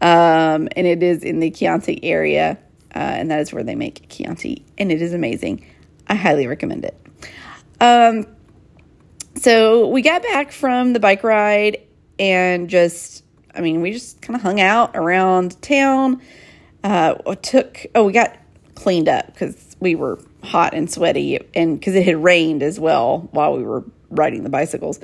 um, 0.00 0.68
and 0.76 0.86
it 0.86 1.02
is 1.02 1.24
in 1.24 1.40
the 1.40 1.50
Chianti 1.50 2.02
area, 2.04 2.58
uh, 2.94 2.98
and 2.98 3.30
that 3.30 3.40
is 3.40 3.52
where 3.52 3.64
they 3.64 3.74
make 3.74 4.08
Chianti, 4.08 4.64
and 4.76 4.92
it 4.92 5.02
is 5.02 5.12
amazing. 5.12 5.64
I 6.08 6.14
highly 6.14 6.46
recommend 6.46 6.84
it. 6.84 6.96
Um, 7.80 8.26
so 9.36 9.88
we 9.88 10.02
got 10.02 10.22
back 10.22 10.52
from 10.52 10.92
the 10.92 11.00
bike 11.00 11.22
ride 11.22 11.82
and 12.18 12.68
just, 12.68 13.24
I 13.54 13.60
mean, 13.60 13.80
we 13.80 13.92
just 13.92 14.20
kind 14.20 14.34
of 14.34 14.42
hung 14.42 14.60
out 14.60 14.92
around 14.94 15.60
town. 15.62 16.20
Uh, 16.82 17.14
took, 17.36 17.86
oh, 17.94 18.04
we 18.04 18.12
got 18.12 18.36
cleaned 18.74 19.08
up 19.08 19.26
because 19.26 19.76
we 19.80 19.94
were 19.94 20.18
hot 20.42 20.74
and 20.74 20.90
sweaty, 20.90 21.38
and 21.54 21.78
because 21.78 21.94
it 21.94 22.04
had 22.04 22.22
rained 22.22 22.62
as 22.62 22.80
well 22.80 23.28
while 23.32 23.56
we 23.56 23.62
were 23.62 23.84
riding 24.10 24.42
the 24.42 24.50
bicycles. 24.50 25.00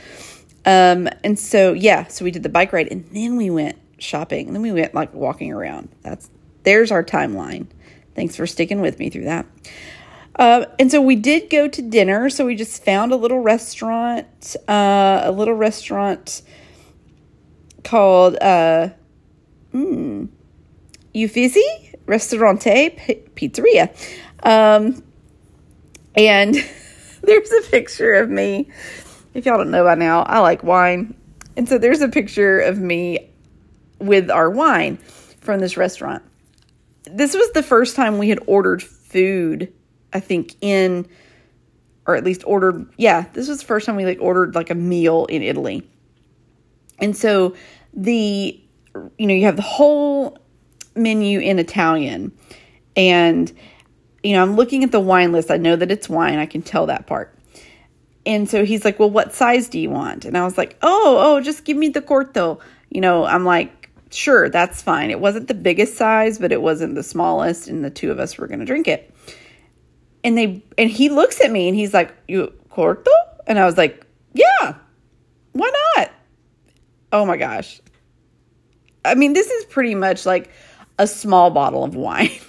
Um, 0.65 1.09
and 1.23 1.39
so 1.39 1.73
yeah, 1.73 2.07
so 2.07 2.25
we 2.25 2.31
did 2.31 2.43
the 2.43 2.49
bike 2.49 2.73
ride 2.73 2.89
and 2.91 3.05
then 3.09 3.37
we 3.37 3.51
went 3.51 3.79
shopping 3.99 4.47
and 4.47 4.57
then 4.57 4.63
we 4.63 4.73
went 4.73 4.95
like 4.95 5.13
walking 5.13 5.53
around. 5.53 5.91
That's 6.03 6.31
there's 6.63 6.91
our 6.91 7.05
timeline. 7.05 7.67
Thanks 8.15 8.37
for 8.37 8.47
sticking 8.47 8.81
with 8.81 8.99
me 8.99 9.11
through 9.11 9.25
that. 9.25 9.47
Uh, 10.37 10.67
and 10.79 10.91
so 10.91 11.01
we 11.01 11.17
did 11.17 11.49
go 11.49 11.69
to 11.69 11.83
dinner. 11.83 12.29
So 12.29 12.47
we 12.47 12.57
just 12.57 12.85
found 12.85 13.13
a 13.13 13.17
little 13.17 13.41
restaurant, 13.41 14.57
uh, 14.69 15.23
a 15.25 15.33
little 15.33 15.55
restaurant 15.55 16.43
called 17.85 18.37
uh, 18.37 18.91
mm, 19.73 20.29
Uffizi 21.15 21.97
Restaurante 22.07 22.97
P- 22.97 23.23
Pizzeria. 23.35 23.91
Um, 24.43 25.03
and 26.15 26.55
there's 27.23 27.53
a 27.53 27.71
picture 27.71 28.13
of 28.15 28.29
me 28.29 28.69
if 29.35 29.47
y'all 29.47 29.59
don't 29.59 29.71
know 29.71 29.85
by 29.85 29.97
now, 29.97 30.23
I 30.23 30.39
like 30.39 30.63
wine. 30.63 31.15
And 31.57 31.69
so 31.69 31.77
there's 31.77 32.01
a 32.01 32.09
picture 32.09 32.61
of 32.61 32.79
me 32.79 33.31
with 33.99 34.31
our 34.31 34.49
wine 34.49 34.97
from 35.41 35.61
this 35.61 35.77
restaurant. 35.77 36.23
This 37.05 37.35
was 37.35 37.51
the 37.53 37.63
first 37.63 37.97
time 37.97 38.19
we 38.19 38.29
had 38.29 38.39
ordered 38.47 38.83
food, 38.83 39.73
I 40.15 40.21
think, 40.21 40.55
in 40.61 41.07
or 42.07 42.17
at 42.17 42.25
least 42.25 42.43
ordered 42.47 42.87
yeah, 42.97 43.27
this 43.33 43.49
was 43.49 43.61
the 43.61 43.67
first 43.67 43.87
time 43.87 43.97
we 43.97 44.05
like 44.05 44.21
ordered 44.21 44.55
like 44.55 44.71
a 44.71 44.75
meal 44.75 45.27
in 45.27 45.43
Italy. 45.43 45.89
And 46.99 47.17
so 47.17 47.55
the 47.93 48.61
you 49.19 49.27
know, 49.27 49.35
you 49.35 49.45
have 49.45 49.57
the 49.57 49.63
whole 49.63 50.39
menu 50.95 51.41
in 51.41 51.59
Italian 51.59 52.33
and 52.97 53.53
you 54.23 54.33
know, 54.33 54.43
I'm 54.43 54.57
looking 54.57 54.85
at 54.85 54.93
the 54.93 55.01
wine 55.01 55.33
list. 55.33 55.51
I 55.51 55.59
know 55.59 55.77
that 55.77 55.91
it's 55.91 56.09
wine. 56.09 56.39
I 56.39 56.47
can 56.47 56.63
tell 56.63 56.87
that 56.87 57.07
part. 57.07 57.39
And 58.25 58.49
so 58.49 58.65
he's 58.65 58.85
like, 58.85 58.99
Well, 58.99 59.11
what 59.11 59.35
size 59.35 59.69
do 59.69 59.79
you 59.79 59.91
want? 59.91 60.25
And 60.25 60.37
I 60.37 60.45
was 60.45 60.57
like, 60.57 60.79
Oh, 60.83 61.19
oh, 61.21 61.41
just 61.41 61.65
give 61.65 61.77
me 61.77 61.89
the 61.89 62.03
corto. 62.03 62.61
You 62.91 63.01
know, 63.01 63.25
I'm 63.25 63.45
like, 63.45 63.91
Sure, 64.11 64.49
that's 64.49 64.81
fine. 64.81 65.11
It 65.11 65.21
wasn't 65.21 65.49
the 65.49 65.55
biggest 65.55 65.97
size, 65.97 66.39
but 66.39 66.53
it 66.53 66.63
wasn't 66.63 66.95
the 66.95 67.03
smallest. 67.03 67.69
And 67.69 67.85
the 67.85 67.91
two 67.91 68.13
of 68.13 68.19
us 68.19 68.39
were 68.39 68.47
going 68.47 68.61
to 68.61 68.67
drink 68.67 68.89
it. 68.89 69.14
And 70.25 70.37
they, 70.37 70.65
and 70.77 70.91
he 70.91 71.11
looks 71.11 71.41
at 71.41 71.53
me 71.53 71.69
and 71.69 71.77
he's 71.77 71.95
like, 71.95 72.15
You 72.27 72.53
corto? 72.71 73.07
And 73.47 73.59
I 73.59 73.67
was 73.67 73.77
like, 73.77 74.05
Yeah, 74.33 74.75
why 75.53 75.71
not? 75.97 76.11
Oh 77.13 77.25
my 77.25 77.37
gosh. 77.37 77.81
I 79.05 79.15
mean, 79.15 79.35
this 79.35 79.49
is 79.49 79.65
pretty 79.67 79.95
much 79.95 80.27
like 80.27 80.51
a 80.99 81.07
small 81.07 81.51
bottle 81.51 81.85
of 81.85 81.95
wine. 81.95 82.31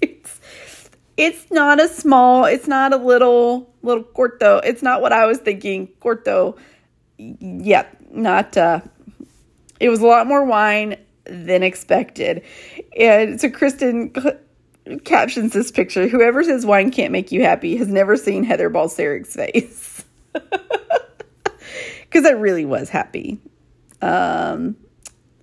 it's 0.00 0.40
it's 1.16 1.50
not 1.50 1.80
a 1.80 1.88
small, 1.88 2.44
it's 2.44 2.68
not 2.68 2.92
a 2.92 2.96
little 2.96 3.74
little 3.82 4.04
corto. 4.04 4.60
It's 4.64 4.82
not 4.82 5.02
what 5.02 5.12
I 5.12 5.26
was 5.26 5.38
thinking. 5.38 5.88
Corto. 6.00 6.56
Yep, 7.18 7.96
not 8.12 8.56
uh 8.56 8.80
it 9.80 9.88
was 9.88 10.00
a 10.00 10.06
lot 10.06 10.26
more 10.26 10.44
wine 10.44 10.96
than 11.24 11.62
expected. 11.62 12.42
And 12.98 13.40
so 13.40 13.50
Kristen 13.50 14.12
captions 15.04 15.52
this 15.52 15.70
picture, 15.70 16.08
whoever 16.08 16.42
says 16.42 16.66
wine 16.66 16.90
can't 16.90 17.12
make 17.12 17.32
you 17.32 17.42
happy 17.42 17.76
has 17.76 17.88
never 17.88 18.16
seen 18.16 18.44
Heather 18.44 18.70
Balseric's 18.70 19.34
face. 19.34 20.04
Cuz 22.10 22.24
I 22.24 22.30
really 22.30 22.64
was 22.64 22.88
happy. 22.88 23.38
Um 24.00 24.76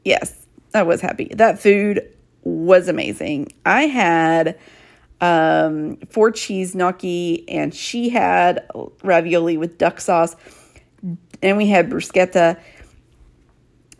yes, 0.03 0.33
I 0.73 0.83
was 0.83 1.01
happy. 1.01 1.31
That 1.33 1.59
food 1.59 2.11
was 2.43 2.87
amazing. 2.87 3.51
I 3.65 3.83
had 3.83 4.57
um, 5.21 5.97
four 6.09 6.31
cheese 6.31 6.75
gnocchi, 6.75 7.47
and 7.49 7.73
she 7.73 8.09
had 8.09 8.69
ravioli 9.03 9.57
with 9.57 9.77
duck 9.77 9.99
sauce. 9.99 10.35
And 11.41 11.57
we 11.57 11.67
had 11.67 11.89
bruschetta. 11.89 12.59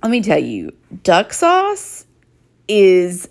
Let 0.02 0.12
me 0.12 0.22
tell 0.22 0.40
you, 0.40 0.72
duck 1.04 1.34
sauce 1.34 2.06
is 2.68 3.28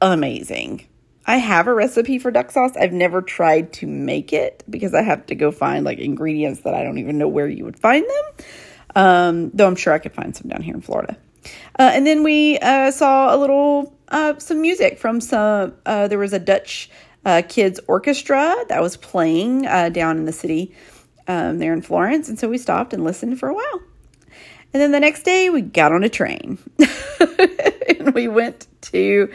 amazing. 0.00 0.86
I 1.26 1.36
have 1.36 1.66
a 1.66 1.74
recipe 1.74 2.18
for 2.18 2.30
duck 2.30 2.50
sauce. 2.50 2.72
I've 2.76 2.92
never 2.92 3.22
tried 3.22 3.72
to 3.74 3.86
make 3.86 4.32
it 4.32 4.64
because 4.68 4.94
I 4.94 5.02
have 5.02 5.26
to 5.26 5.34
go 5.34 5.50
find 5.50 5.84
like 5.84 5.98
ingredients 5.98 6.60
that 6.60 6.74
I 6.74 6.82
don't 6.82 6.98
even 6.98 7.18
know 7.18 7.28
where 7.28 7.48
you 7.48 7.64
would 7.64 7.78
find 7.78 8.04
them. 8.04 8.46
Um, 8.96 9.50
though 9.50 9.66
I'm 9.66 9.76
sure 9.76 9.92
I 9.92 9.98
could 9.98 10.14
find 10.14 10.34
some 10.34 10.48
down 10.48 10.62
here 10.62 10.74
in 10.74 10.80
Florida. 10.80 11.16
Uh, 11.78 11.90
and 11.92 12.06
then 12.06 12.22
we 12.22 12.58
uh, 12.58 12.90
saw 12.90 13.34
a 13.34 13.36
little 13.36 13.94
uh, 14.08 14.38
some 14.38 14.60
music 14.60 14.98
from 14.98 15.20
some. 15.20 15.74
Uh, 15.86 16.08
there 16.08 16.18
was 16.18 16.32
a 16.32 16.38
Dutch 16.38 16.90
uh, 17.24 17.42
kids 17.48 17.80
orchestra 17.86 18.56
that 18.68 18.82
was 18.82 18.96
playing 18.96 19.66
uh, 19.66 19.88
down 19.90 20.16
in 20.16 20.24
the 20.24 20.32
city 20.32 20.74
um, 21.28 21.58
there 21.58 21.72
in 21.72 21.82
Florence. 21.82 22.28
And 22.28 22.38
so 22.38 22.48
we 22.48 22.58
stopped 22.58 22.92
and 22.92 23.04
listened 23.04 23.38
for 23.38 23.48
a 23.48 23.54
while. 23.54 23.82
And 24.72 24.80
then 24.80 24.92
the 24.92 25.00
next 25.00 25.24
day 25.24 25.50
we 25.50 25.62
got 25.62 25.92
on 25.92 26.04
a 26.04 26.08
train 26.08 26.58
and 27.88 28.14
we 28.14 28.28
went 28.28 28.66
to 28.82 29.32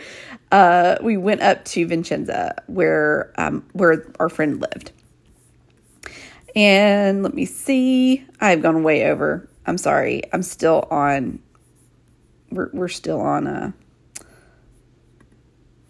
uh, 0.56 0.98
we 1.02 1.18
went 1.18 1.41
up 1.41 1.65
to 1.65 1.86
Vicenza 1.86 2.56
where 2.68 3.34
um, 3.38 3.68
where 3.74 4.10
our 4.22 4.30
friend 4.30 4.62
lived. 4.62 4.94
And 6.56 7.24
let 7.24 7.34
me 7.34 7.44
see. 7.44 8.26
I've 8.39 8.62
gone 8.62 8.82
way 8.82 9.06
over. 9.06 9.50
I'm 9.65 9.78
sorry. 9.78 10.22
I'm 10.32 10.44
still 10.44 10.88
on. 10.89 11.39
We're 12.52 12.70
we're 12.72 12.88
still 12.88 13.20
on 13.20 13.48
a. 13.48 13.74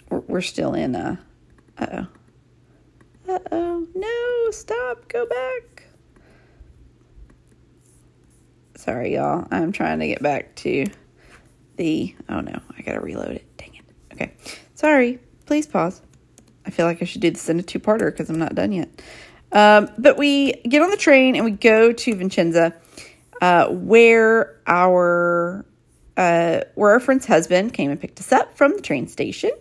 We're, 0.10 0.22
we're 0.22 0.42
still 0.42 0.74
in 0.74 0.96
a 0.96 1.20
uh 1.78 1.86
oh. 1.92 2.08
Uh 3.36 3.40
oh. 3.52 3.88
No, 3.94 4.52
stop. 4.52 5.08
Go 5.10 5.28
back. 5.28 5.84
Sorry, 8.78 9.14
y'all. 9.14 9.48
I'm 9.52 9.72
trying 9.72 10.00
to 10.00 10.08
get 10.08 10.24
back 10.24 10.56
to 10.56 10.88
the. 11.76 12.16
Oh 12.30 12.40
no, 12.40 12.60
I 12.76 12.82
gotta 12.82 13.00
reload 13.02 13.30
it. 13.30 13.45
Okay. 14.16 14.34
Sorry. 14.74 15.20
Please 15.46 15.68
pause. 15.68 16.02
I 16.66 16.72
feel 16.72 16.86
like 16.86 17.02
I 17.02 17.06
should 17.06 17.22
do 17.22 17.30
this 17.30 17.48
in 17.50 17.60
a 17.60 17.64
two 17.64 17.80
parter 17.80 18.12
because 18.12 18.30
I'm 18.30 18.40
not 18.40 18.56
done 18.56 18.72
yet. 18.72 18.90
Um, 19.52 19.90
but 19.98 20.18
we 20.18 20.54
get 20.54 20.82
on 20.82 20.90
the 20.90 20.98
train 20.98 21.36
and 21.36 21.46
we 21.46 21.52
go 21.52 21.92
to 21.94 22.16
Vicenza, 22.16 22.74
uh, 23.42 23.68
where 23.68 24.60
our 24.68 25.66
uh, 26.18 26.62
where 26.76 26.92
our 26.92 27.00
friend's 27.00 27.26
husband 27.26 27.74
came 27.74 27.92
and 27.92 28.00
picked 28.00 28.20
us 28.20 28.32
up 28.32 28.58
from 28.58 28.76
the 28.76 28.82
train 28.82 29.08
station. 29.08 29.52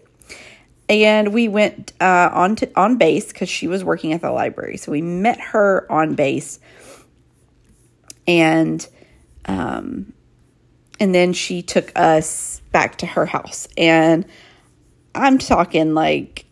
and 0.88 1.32
we 1.32 1.48
went 1.48 1.92
uh, 2.00 2.30
on 2.32 2.56
to, 2.56 2.70
on 2.78 2.96
base 2.96 3.32
because 3.32 3.48
she 3.48 3.66
was 3.66 3.82
working 3.84 4.12
at 4.12 4.20
the 4.20 4.30
library. 4.30 4.76
So 4.76 4.92
we 4.92 5.02
met 5.02 5.40
her 5.40 5.90
on 5.90 6.14
base, 6.14 6.60
and 8.26 8.86
um, 9.46 10.12
and 10.98 11.14
then 11.14 11.32
she 11.32 11.62
took 11.62 11.92
us 11.96 12.62
back 12.72 12.98
to 12.98 13.06
her 13.06 13.26
house, 13.26 13.68
and 13.76 14.24
I'm 15.14 15.38
talking 15.38 15.94
like 15.94 16.46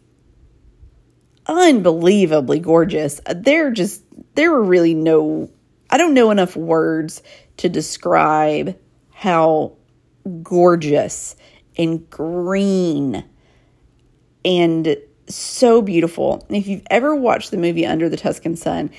unbelievably 1.46 2.60
gorgeous. 2.60 3.20
There 3.34 3.70
just 3.70 4.02
there 4.34 4.50
were 4.50 4.62
really 4.62 4.94
no 4.94 5.50
I 5.90 5.98
don't 5.98 6.14
know 6.14 6.30
enough 6.30 6.56
words 6.56 7.22
to 7.58 7.68
describe 7.68 8.78
how 9.10 9.76
gorgeous 10.42 11.36
and 11.76 12.08
green 12.08 13.24
and 14.44 14.96
so 15.28 15.82
beautiful. 15.82 16.46
If 16.48 16.66
you've 16.66 16.86
ever 16.90 17.14
watched 17.14 17.50
the 17.50 17.56
movie 17.56 17.86
Under 17.86 18.08
the 18.08 18.16
Tuscan 18.16 18.56
Sun, 18.56 18.90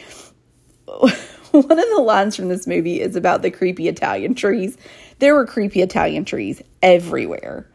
one 0.86 1.12
of 1.54 1.90
the 1.96 2.04
lines 2.04 2.36
from 2.36 2.50
this 2.50 2.68
movie 2.68 3.02
is 3.02 3.16
about 3.16 3.42
the 3.42 3.52
creepy 3.52 3.88
Italian 3.88 4.36
trees. 4.36 4.78
There 5.20 5.36
were 5.36 5.46
creepy 5.46 5.82
Italian 5.82 6.26
trees 6.26 6.62
everywhere. 6.82 7.68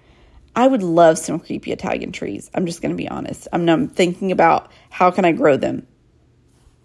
I 0.59 0.67
would 0.67 0.83
love 0.83 1.19
some 1.19 1.39
creepy 1.39 1.71
Italian 1.71 2.11
trees. 2.11 2.51
I'm 2.53 2.67
just 2.67 2.83
going 2.83 2.91
to 2.91 2.97
be 2.97 3.09
honest. 3.09 3.47
I'm, 3.53 3.69
I'm, 3.69 3.87
thinking 3.87 4.33
about 4.33 4.73
how 4.91 5.13
can 5.13 5.25
I 5.25 5.31
grow 5.31 5.57
them 5.57 5.87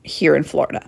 here 0.04 0.36
in 0.36 0.44
Florida. 0.44 0.88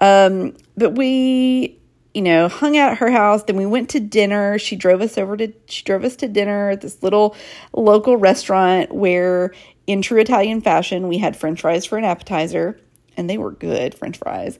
Um, 0.00 0.56
but 0.76 0.96
we, 0.96 1.78
you 2.12 2.22
know, 2.22 2.48
hung 2.48 2.76
out 2.76 2.90
at 2.90 2.98
her 2.98 3.12
house. 3.12 3.44
Then 3.44 3.54
we 3.54 3.64
went 3.64 3.90
to 3.90 4.00
dinner. 4.00 4.58
She 4.58 4.74
drove 4.74 5.02
us 5.02 5.16
over 5.16 5.36
to 5.36 5.52
she 5.66 5.84
drove 5.84 6.02
us 6.02 6.16
to 6.16 6.26
dinner 6.26 6.70
at 6.70 6.80
this 6.80 7.00
little 7.00 7.36
local 7.72 8.16
restaurant 8.16 8.92
where, 8.92 9.54
in 9.86 10.02
true 10.02 10.20
Italian 10.20 10.62
fashion, 10.62 11.06
we 11.06 11.18
had 11.18 11.36
French 11.36 11.60
fries 11.60 11.86
for 11.86 11.96
an 11.96 12.04
appetizer, 12.04 12.76
and 13.16 13.30
they 13.30 13.38
were 13.38 13.52
good 13.52 13.94
French 13.94 14.18
fries. 14.18 14.58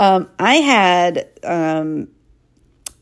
Um, 0.00 0.28
I 0.36 0.56
had 0.56 1.28
um, 1.44 2.08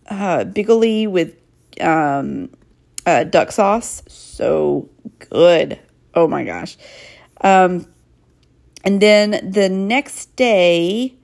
uh, 0.07 0.45
bigoli 0.45 1.09
with 1.09 1.35
um, 1.81 2.51
uh, 3.07 3.25
duck 3.25 3.53
sauce. 3.53 4.03
So 4.09 4.89
good. 5.31 5.79
Oh 6.15 6.27
my 6.27 6.45
gosh. 6.45 6.77
Um, 7.41 7.87
and 8.85 9.01
then 9.01 9.51
the 9.51 9.69
next 9.69 10.37
day, 10.37 11.15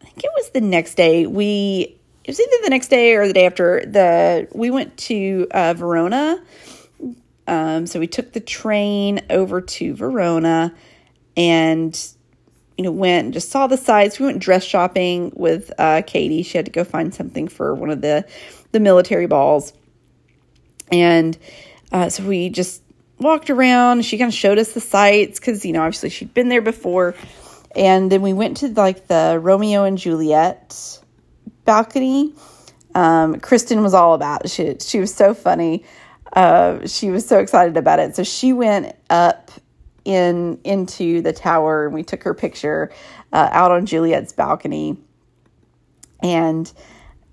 I 0.00 0.04
think 0.04 0.24
it 0.24 0.30
was 0.36 0.50
the 0.50 0.60
next 0.60 0.94
day, 0.94 1.26
we, 1.26 1.98
it 2.24 2.28
was 2.28 2.40
either 2.40 2.64
the 2.64 2.70
next 2.70 2.88
day 2.88 3.14
or 3.14 3.26
the 3.26 3.32
day 3.32 3.46
after, 3.46 3.84
the 3.84 4.48
we 4.52 4.70
went 4.70 4.96
to 4.98 5.46
uh, 5.50 5.74
Verona. 5.74 6.42
Um, 7.46 7.86
so 7.86 7.98
we 7.98 8.06
took 8.06 8.32
the 8.32 8.40
train 8.40 9.20
over 9.28 9.60
to 9.60 9.94
Verona 9.94 10.74
and 11.36 11.98
you 12.80 12.84
know, 12.84 12.92
went 12.92 13.26
and 13.26 13.34
just 13.34 13.50
saw 13.50 13.66
the 13.66 13.76
sights. 13.76 14.18
We 14.18 14.24
went 14.24 14.38
dress 14.38 14.64
shopping 14.64 15.32
with 15.36 15.70
uh, 15.76 16.00
Katie. 16.06 16.42
She 16.42 16.56
had 16.56 16.64
to 16.64 16.72
go 16.72 16.82
find 16.82 17.14
something 17.14 17.46
for 17.46 17.74
one 17.74 17.90
of 17.90 18.00
the 18.00 18.26
the 18.72 18.80
military 18.80 19.26
balls. 19.26 19.74
And 20.90 21.36
uh, 21.92 22.08
so 22.08 22.24
we 22.24 22.48
just 22.48 22.82
walked 23.18 23.50
around. 23.50 24.04
She 24.04 24.18
kind 24.18 24.28
of 24.28 24.34
showed 24.34 24.58
us 24.58 24.72
the 24.72 24.80
sights 24.80 25.38
because, 25.38 25.64
you 25.64 25.72
know, 25.72 25.82
obviously 25.82 26.10
she'd 26.10 26.34
been 26.34 26.48
there 26.48 26.62
before. 26.62 27.14
And 27.76 28.10
then 28.10 28.22
we 28.22 28.32
went 28.32 28.58
to 28.58 28.68
like 28.68 29.06
the 29.06 29.38
Romeo 29.40 29.84
and 29.84 29.96
Juliet 29.96 31.00
balcony. 31.64 32.34
Um, 32.94 33.38
Kristen 33.38 33.82
was 33.82 33.94
all 33.94 34.14
about 34.14 34.44
it. 34.44 34.50
She, 34.50 34.76
she 34.80 34.98
was 34.98 35.14
so 35.14 35.34
funny. 35.34 35.84
Uh, 36.32 36.86
she 36.86 37.10
was 37.10 37.26
so 37.26 37.38
excited 37.38 37.76
about 37.76 38.00
it. 38.00 38.16
So 38.16 38.22
she 38.24 38.52
went 38.52 38.96
up 39.08 39.50
in 40.04 40.58
into 40.64 41.20
the 41.20 41.32
tower 41.32 41.84
and 41.84 41.94
we 41.94 42.02
took 42.02 42.22
her 42.22 42.34
picture 42.34 42.90
uh, 43.32 43.48
out 43.52 43.70
on 43.70 43.86
Juliet's 43.86 44.32
balcony. 44.32 44.96
And 46.22 46.70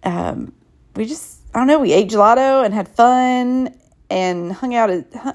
um, 0.04 0.54
we 0.96 1.06
just 1.06 1.37
I 1.58 1.60
don't 1.62 1.66
know, 1.70 1.80
we 1.80 1.92
ate 1.92 2.10
gelato 2.12 2.64
and 2.64 2.72
had 2.72 2.88
fun 2.88 3.76
and 4.12 4.54
hung 4.54 4.76
out 4.76 4.92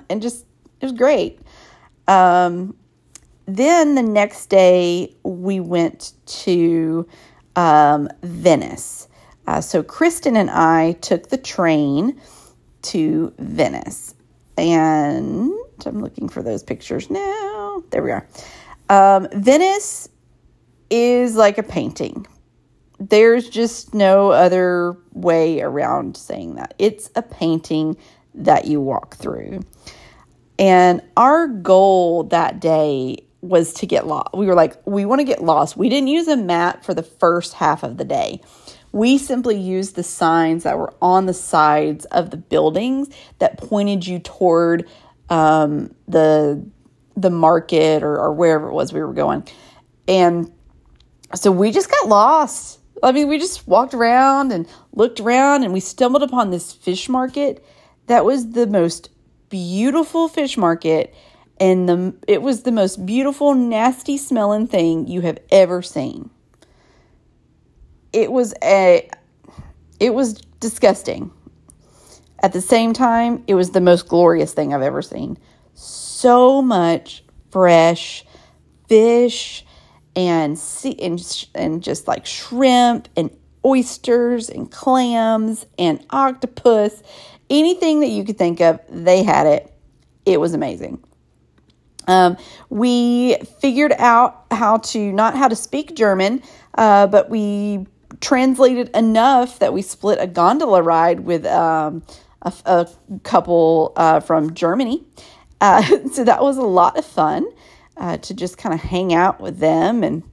and 0.09 0.23
just, 0.23 0.47
it 0.81 0.85
was 0.85 0.93
great. 0.93 1.41
Um, 2.07 2.77
then 3.47 3.97
the 3.97 4.05
next 4.05 4.47
day 4.47 5.17
we 5.25 5.59
went 5.59 6.13
to 6.45 7.09
um, 7.57 8.09
Venice. 8.23 9.09
Uh, 9.49 9.61
so 9.61 9.83
Kristen 9.83 10.37
and 10.37 10.49
I 10.49 10.93
took 10.93 11.29
the 11.29 11.37
train 11.37 12.21
to 12.83 13.35
Venice. 13.41 14.15
And 14.57 15.51
I'm 15.85 16.01
looking 16.01 16.29
for 16.29 16.41
those 16.41 16.63
pictures 16.63 17.11
now. 17.11 17.83
There 17.91 18.05
we 18.05 18.13
are. 18.13 18.29
Um, 18.89 19.27
Venice 19.33 20.09
is 20.89 21.35
like 21.35 21.59
a 21.59 21.65
painting 21.65 22.29
there's 23.09 23.49
just 23.49 23.95
no 23.95 24.31
other 24.31 24.97
way 25.13 25.61
around 25.61 26.17
saying 26.17 26.55
that. 26.57 26.75
It's 26.79 27.11
a 27.17 27.23
painting 27.23 27.97
that 28.35 28.67
you 28.67 28.81
walk 28.81 29.17
through. 29.17 29.61
And 30.59 31.03
our 31.17 31.49
goal 31.49 32.25
that 32.25 32.61
day 32.61 33.25
was 33.41 33.75
to 33.75 33.87
get 33.87 34.07
lost. 34.07 34.35
We 34.35 34.47
were 34.47 34.55
like, 34.55 34.77
we 34.87 35.05
want 35.05 35.21
to 35.21 35.25
get 35.25 35.43
lost. 35.43 35.77
We 35.77 35.89
didn't 35.89 36.09
use 36.09 36.29
a 36.29 36.37
map 36.37 36.85
for 36.85 36.95
the 36.95 37.03
first 37.03 37.55
half 37.55 37.83
of 37.83 37.97
the 37.97 38.05
day. 38.05 38.41
We 38.93 39.19
simply 39.19 39.59
used 39.59 39.97
the 39.97 40.03
signs 40.03 40.65
that 40.65 40.79
were 40.79 40.95
on 41.03 41.27
the 41.27 41.35
sides 41.35 42.05
of 42.07 42.31
the 42.31 42.37
buildings 42.37 43.09
that 43.39 43.59
pointed 43.59 44.07
you 44.07 44.19
toward 44.19 44.87
um, 45.29 45.95
the 46.07 46.65
the 47.15 47.31
market 47.31 48.03
or, 48.03 48.19
or 48.19 48.33
wherever 48.33 48.69
it 48.69 48.73
was 48.73 48.93
we 48.93 49.01
were 49.01 49.13
going. 49.13 49.47
And 50.09 50.51
so 51.35 51.51
we 51.51 51.71
just 51.71 51.91
got 51.91 52.09
lost 52.09 52.79
I 53.03 53.13
mean, 53.13 53.29
we 53.29 53.39
just 53.39 53.67
walked 53.67 53.95
around 53.95 54.53
and 54.53 54.69
looked 54.93 55.21
around 55.21 55.65
and 55.65 55.73
we 55.73 55.81
stumbled 55.81 56.23
upon 56.23 56.51
this 56.51 56.73
fish 56.73 57.09
market 57.09 57.65
that 58.07 58.25
was 58.25 58.51
the 58.53 58.67
most 58.67 59.11
beautiful 59.49 60.29
fish 60.29 60.57
market 60.57 61.15
and 61.61 61.89
the 61.89 62.15
it 62.27 62.43
was 62.43 62.63
the 62.63 62.73
most 62.73 63.05
beautiful 63.07 63.55
nasty 63.55 64.17
smelling 64.17 64.67
thing 64.67 65.07
you 65.07 65.21
have 65.21 65.39
ever 65.51 65.83
seen. 65.83 66.31
It 68.13 68.33
was 68.33 68.55
a 68.63 69.09
it 70.01 70.15
was 70.15 70.35
disgusting. 70.61 71.31
At 72.43 72.53
the 72.53 72.61
same 72.61 72.93
time, 72.93 73.45
it 73.47 73.55
was 73.55 73.71
the 73.71 73.81
most 73.81 74.09
glorious 74.09 74.53
thing 74.53 74.75
I've 74.75 74.83
ever 74.83 75.03
seen. 75.03 75.39
So 75.75 76.61
much 76.61 77.23
fresh 77.51 78.25
fish 78.89 79.65
and 80.15 80.59
sea 80.59 80.97
and, 81.01 81.47
and 81.55 81.83
just 81.83 82.07
like 82.07 82.27
shrimp 82.27 83.09
and 83.17 83.31
oysters 83.65 84.49
and 84.51 84.71
clams 84.71 85.67
and 85.79 86.05
octopus 86.11 87.03
anything 87.49 88.01
that 88.01 88.09
you 88.09 88.25
could 88.25 88.39
think 88.39 88.61
of 88.61 88.81
they 88.89 89.23
had 89.23 89.47
it. 89.47 89.73
It 90.25 90.41
was 90.41 90.55
amazing. 90.55 91.03
Um, 92.09 92.37
we 92.69 93.37
figured 93.61 93.93
out 93.99 94.47
how 94.51 94.79
to 94.79 95.13
not 95.13 95.37
how 95.37 95.47
to 95.47 95.55
speak 95.55 95.95
german 95.95 96.43
uh, 96.75 97.07
but 97.07 97.31
we 97.31 97.87
translated 98.21 98.89
enough 98.95 99.61
that 99.61 99.73
we 99.73 99.83
split 99.83 100.19
a 100.21 100.27
gondola 100.27 100.83
ride 100.83 101.21
with 101.21 101.47
um, 101.47 102.03
a, 102.43 102.53
a, 102.67 102.89
couple 103.23 103.93
uh, 103.97 104.21
from 104.21 104.55
germany. 104.55 105.05
Uh, 105.61 105.83
so 106.13 106.25
that 106.25 106.43
was 106.43 106.57
a 106.57 106.63
lot 106.63 106.99
of 106.99 107.05
fun 107.05 107.47
uh, 108.03 108.17
to 108.19 108.35
just 108.35 108.59
kind 108.59 108.75
of 108.75 108.81
hang 108.81 109.15
out 109.15 109.41
with 109.41 109.59
them 109.59 110.03
and 110.03 110.25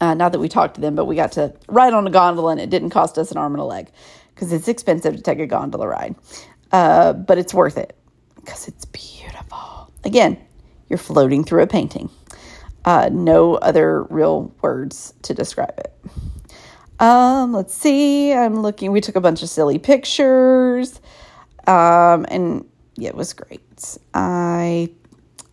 uh, 0.00 0.14
not 0.14 0.32
that 0.32 0.38
we 0.38 0.48
talked 0.48 0.76
to 0.76 0.80
them, 0.80 0.94
but 0.94 1.04
we 1.04 1.14
got 1.14 1.32
to 1.32 1.54
ride 1.68 1.92
on 1.92 2.06
a 2.06 2.10
gondola 2.10 2.52
and 2.52 2.60
it 2.60 2.70
didn't 2.70 2.90
cost 2.90 3.18
us 3.18 3.30
an 3.30 3.36
arm 3.36 3.52
and 3.52 3.60
a 3.60 3.64
leg 3.64 3.90
because 4.34 4.50
it's 4.52 4.66
expensive 4.66 5.14
to 5.14 5.22
take 5.22 5.40
a 5.40 5.46
gondola 5.46 5.86
ride. 5.86 6.14
Uh, 6.72 7.12
but 7.12 7.36
it's 7.36 7.52
worth 7.52 7.76
it 7.76 7.94
because 8.36 8.66
it's 8.66 8.86
beautiful. 8.86 9.92
Again, 10.04 10.38
you're 10.88 10.98
floating 10.98 11.44
through 11.44 11.62
a 11.62 11.66
painting. 11.66 12.08
Uh, 12.86 13.10
no 13.12 13.56
other 13.56 14.04
real 14.04 14.54
words 14.62 15.12
to 15.22 15.34
describe 15.34 15.78
it. 15.78 15.92
Um, 16.98 17.52
let's 17.52 17.74
see. 17.74 18.32
I'm 18.32 18.62
looking. 18.62 18.90
We 18.90 19.02
took 19.02 19.16
a 19.16 19.20
bunch 19.20 19.42
of 19.42 19.50
silly 19.50 19.78
pictures. 19.78 20.98
Um, 21.66 22.24
and 22.30 22.64
yeah, 22.96 23.10
it 23.10 23.14
was 23.14 23.34
great. 23.34 23.98
I 24.14 24.88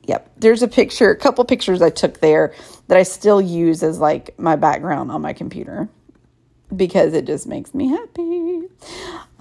Yep. 0.07 0.31
There's 0.37 0.61
a 0.61 0.67
picture, 0.67 1.09
a 1.09 1.15
couple 1.15 1.43
pictures 1.45 1.81
I 1.81 1.89
took 1.89 2.19
there 2.19 2.53
that 2.87 2.97
I 2.97 3.03
still 3.03 3.41
use 3.41 3.81
as 3.83 3.99
like 3.99 4.37
my 4.37 4.55
background 4.55 5.11
on 5.11 5.21
my 5.21 5.33
computer 5.33 5.89
because 6.75 7.13
it 7.13 7.25
just 7.25 7.47
makes 7.47 7.73
me 7.73 7.87
happy. 7.89 8.63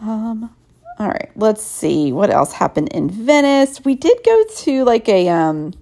Um, 0.00 0.54
all 0.98 1.08
right, 1.08 1.30
let's 1.36 1.62
see 1.62 2.12
what 2.12 2.30
else 2.30 2.52
happened 2.52 2.92
in 2.92 3.10
Venice. 3.10 3.84
We 3.84 3.94
did 3.94 4.18
go 4.24 4.44
to 4.58 4.84
like 4.84 5.08
a 5.08 5.28
um 5.28 5.74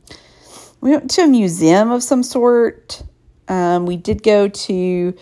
we 0.81 0.91
went 0.91 1.11
to 1.13 1.23
a 1.23 1.29
museum 1.29 1.91
of 1.91 2.03
some 2.03 2.23
sort. 2.23 3.03
Um, 3.49 3.87
we 3.87 3.97
did 3.97 4.23
go 4.23 4.49
to 4.49 5.15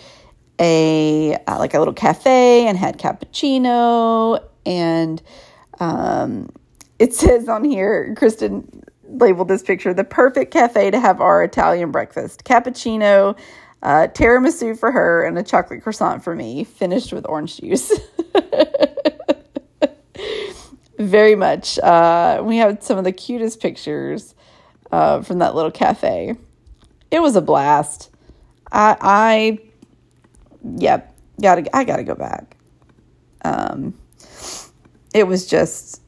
a 0.58 1.36
uh, 1.46 1.58
like 1.58 1.74
a 1.74 1.78
little 1.78 1.94
cafe 1.94 2.66
and 2.66 2.78
had 2.78 2.98
cappuccino 2.98 4.42
and 4.64 5.22
um 5.80 6.50
it 6.98 7.14
says 7.14 7.48
on 7.48 7.64
here, 7.64 8.14
Kristen 8.14 8.79
labeled 9.18 9.48
this 9.48 9.62
picture 9.62 9.92
the 9.92 10.04
perfect 10.04 10.52
cafe 10.52 10.90
to 10.90 11.00
have 11.00 11.20
our 11.20 11.42
Italian 11.42 11.90
breakfast 11.90 12.44
cappuccino, 12.44 13.38
uh, 13.82 14.08
tiramisu 14.12 14.78
for 14.78 14.92
her, 14.92 15.24
and 15.24 15.38
a 15.38 15.42
chocolate 15.42 15.82
croissant 15.82 16.22
for 16.22 16.34
me, 16.34 16.64
finished 16.64 17.12
with 17.12 17.26
orange 17.26 17.58
juice. 17.58 17.92
Very 20.98 21.34
much. 21.34 21.78
Uh, 21.78 22.42
we 22.44 22.58
have 22.58 22.82
some 22.82 22.98
of 22.98 23.04
the 23.04 23.12
cutest 23.12 23.60
pictures 23.60 24.34
uh, 24.92 25.22
from 25.22 25.38
that 25.38 25.54
little 25.54 25.70
cafe. 25.70 26.36
It 27.10 27.20
was 27.20 27.36
a 27.36 27.40
blast. 27.40 28.10
I, 28.70 28.96
I, 29.00 29.58
yep, 30.76 31.14
gotta, 31.40 31.74
I 31.74 31.84
gotta 31.84 32.04
go 32.04 32.14
back. 32.14 32.56
Um, 33.42 33.94
it 35.14 35.26
was 35.26 35.46
just, 35.46 35.99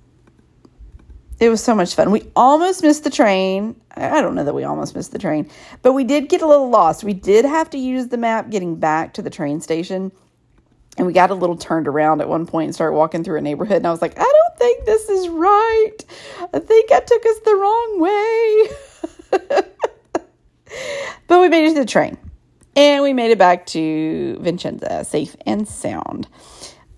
it 1.43 1.49
was 1.49 1.61
so 1.61 1.75
much 1.75 1.97
fun. 1.97 2.13
We 2.13 2.23
almost 2.37 2.85
missed 2.85 3.03
the 3.03 3.11
train. 3.11 3.75
I 3.97 4.21
don't 4.21 4.37
know 4.37 4.45
that 4.45 4.55
we 4.55 4.63
almost 4.63 4.95
missed 4.95 5.11
the 5.11 5.19
train, 5.19 5.51
but 5.83 5.93
we 5.93 6.05
did 6.05 6.29
get 6.29 6.41
a 6.41 6.47
little 6.47 6.71
lost. 6.71 7.03
We 7.03 7.15
did 7.15 7.45
have 7.45 7.69
to 7.71 7.79
use 7.79 8.07
the 8.07 8.17
map 8.17 8.49
getting 8.49 8.77
back 8.77 9.15
to 9.15 9.23
the 9.23 9.31
train 9.31 9.61
station. 9.61 10.13
And 10.97 11.05
we 11.05 11.13
got 11.13 11.31
a 11.31 11.35
little 11.35 11.57
turned 11.57 11.89
around 11.89 12.21
at 12.21 12.29
one 12.29 12.47
point 12.47 12.67
and 12.67 12.75
started 12.77 12.95
walking 12.97 13.25
through 13.25 13.39
a 13.39 13.41
neighborhood. 13.41 13.79
And 13.79 13.89
I 13.89 13.91
was 13.91 14.01
like, 14.01 14.17
I 14.17 14.23
don't 14.23 14.59
think 14.59 14.85
this 14.85 15.09
is 15.09 15.29
right. 15.31 15.97
I 16.55 16.61
think 16.61 16.93
I 16.93 17.01
took 17.01 17.27
us 17.27 17.39
the 17.45 17.57
wrong 17.57 18.01
way. 18.01 19.63
but 21.27 21.41
we 21.41 21.49
made 21.49 21.65
it 21.65 21.75
to 21.75 21.81
the 21.81 21.87
train 21.87 22.19
and 22.77 23.03
we 23.03 23.13
made 23.15 23.33
it 23.33 23.39
back 23.39 23.67
to 23.67 24.39
Vincenza 24.41 25.05
safe 25.05 25.35
and 25.45 25.67
sound. 25.67 26.29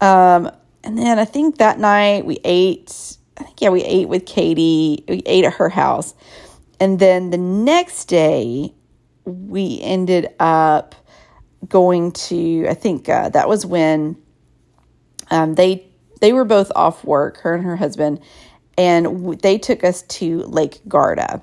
Um, 0.03 0.51
and 0.83 0.99
then 0.99 1.19
I 1.19 1.25
think 1.25 1.57
that 1.59 1.79
night 1.79 2.27
we 2.27 2.41
ate, 2.45 3.17
I 3.39 3.45
think, 3.45 3.61
yeah, 3.61 3.71
we 3.71 3.83
ate 3.83 4.09
with 4.09 4.27
Katie. 4.27 5.05
We 5.09 5.23
ate 5.27 5.45
at 5.45 5.55
her 5.55 5.69
house. 5.69 6.15
And 6.81 6.99
then 6.99 7.31
the 7.31 7.39
next 7.39 8.07
day, 8.07 8.73
we 9.25 9.81
ended 9.83 10.29
up 10.39 10.95
going 11.69 12.13
to, 12.13 12.67
I 12.69 12.75
think 12.75 13.09
uh, 13.09 13.31
that 13.31 13.49
was 13.49 13.65
when 13.65 14.17
um, 15.31 15.55
they 15.55 15.87
they 16.21 16.33
were 16.33 16.45
both 16.45 16.71
off 16.75 17.05
work, 17.05 17.39
her 17.39 17.55
and 17.55 17.65
her 17.65 17.77
husband, 17.77 18.21
and 18.79 19.05
w- 19.05 19.39
they 19.39 19.59
took 19.59 19.85
us 19.85 20.03
to 20.03 20.39
Lake 20.43 20.81
Garda. 20.89 21.43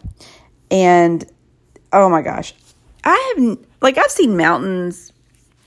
And 0.69 1.25
oh 1.91 2.09
my 2.09 2.21
gosh, 2.21 2.53
I 3.03 3.35
have 3.35 3.57
like 3.81 3.97
I've 3.97 4.11
seen 4.11 4.37
mountains 4.37 5.11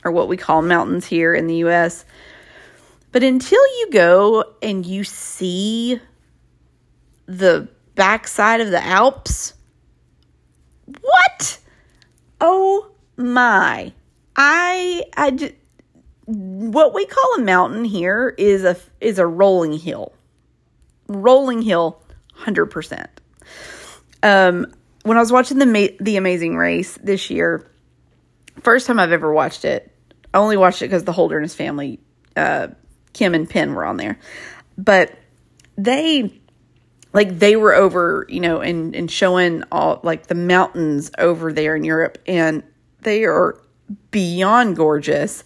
or 0.05 0.13
what 0.13 0.29
we 0.29 0.37
call 0.37 0.63
mountains 0.63 1.07
here 1.07 1.35
in 1.35 1.47
the 1.47 1.57
US. 1.57 2.05
But 3.13 3.23
until 3.23 3.61
you 3.79 3.89
go 3.93 4.45
and 4.63 4.85
you 4.85 5.05
see 5.05 6.01
the 7.27 7.69
backside 7.95 8.61
of 8.61 8.71
the 8.71 8.83
Alps, 8.83 9.55
what? 10.87 11.59
Oh 12.41 12.91
my. 13.17 13.93
I 14.37 15.05
I 15.17 15.31
just, 15.31 15.55
what 16.27 16.95
we 16.95 17.07
call 17.07 17.35
a 17.37 17.41
mountain 17.41 17.85
here 17.85 18.35
is 18.37 18.65
a 18.65 18.77
is 19.01 19.19
a 19.19 19.27
rolling 19.27 19.79
hill. 19.79 20.13
Rolling 21.07 21.63
hill 21.63 22.03
100%. 22.39 23.07
Um 24.23 24.67
when 25.05 25.17
I 25.17 25.21
was 25.21 25.31
watching 25.31 25.59
the 25.59 25.97
the 26.01 26.17
Amazing 26.17 26.57
Race 26.57 26.99
this 27.03 27.31
year, 27.31 27.71
first 28.61 28.87
time 28.87 28.99
I've 28.99 29.13
ever 29.13 29.33
watched 29.33 29.65
it. 29.65 29.91
I 30.33 30.39
only 30.39 30.57
watched 30.57 30.83
it 30.83 30.87
because 30.87 31.05
the 31.05 31.13
Holderness 31.13 31.55
family, 31.55 32.01
uh, 32.37 32.69
Kim 33.13 33.35
and 33.35 33.49
Penn 33.49 33.75
were 33.75 33.85
on 33.85 33.99
there, 33.99 34.19
but 34.77 35.13
they 35.77 36.41
like 37.15 37.39
they 37.39 37.57
were 37.57 37.75
over, 37.75 38.27
you 38.29 38.41
know, 38.41 38.61
and 38.61 38.95
and 38.95 39.11
showing 39.11 39.63
all 39.73 40.01
like 40.03 40.27
the 40.27 40.35
mountains 40.35 41.11
over 41.17 41.53
there 41.53 41.75
in 41.75 41.85
Europe, 41.85 42.19
and 42.27 42.63
they 43.01 43.25
are 43.25 43.59
beyond 44.11 44.77
gorgeous 44.77 45.45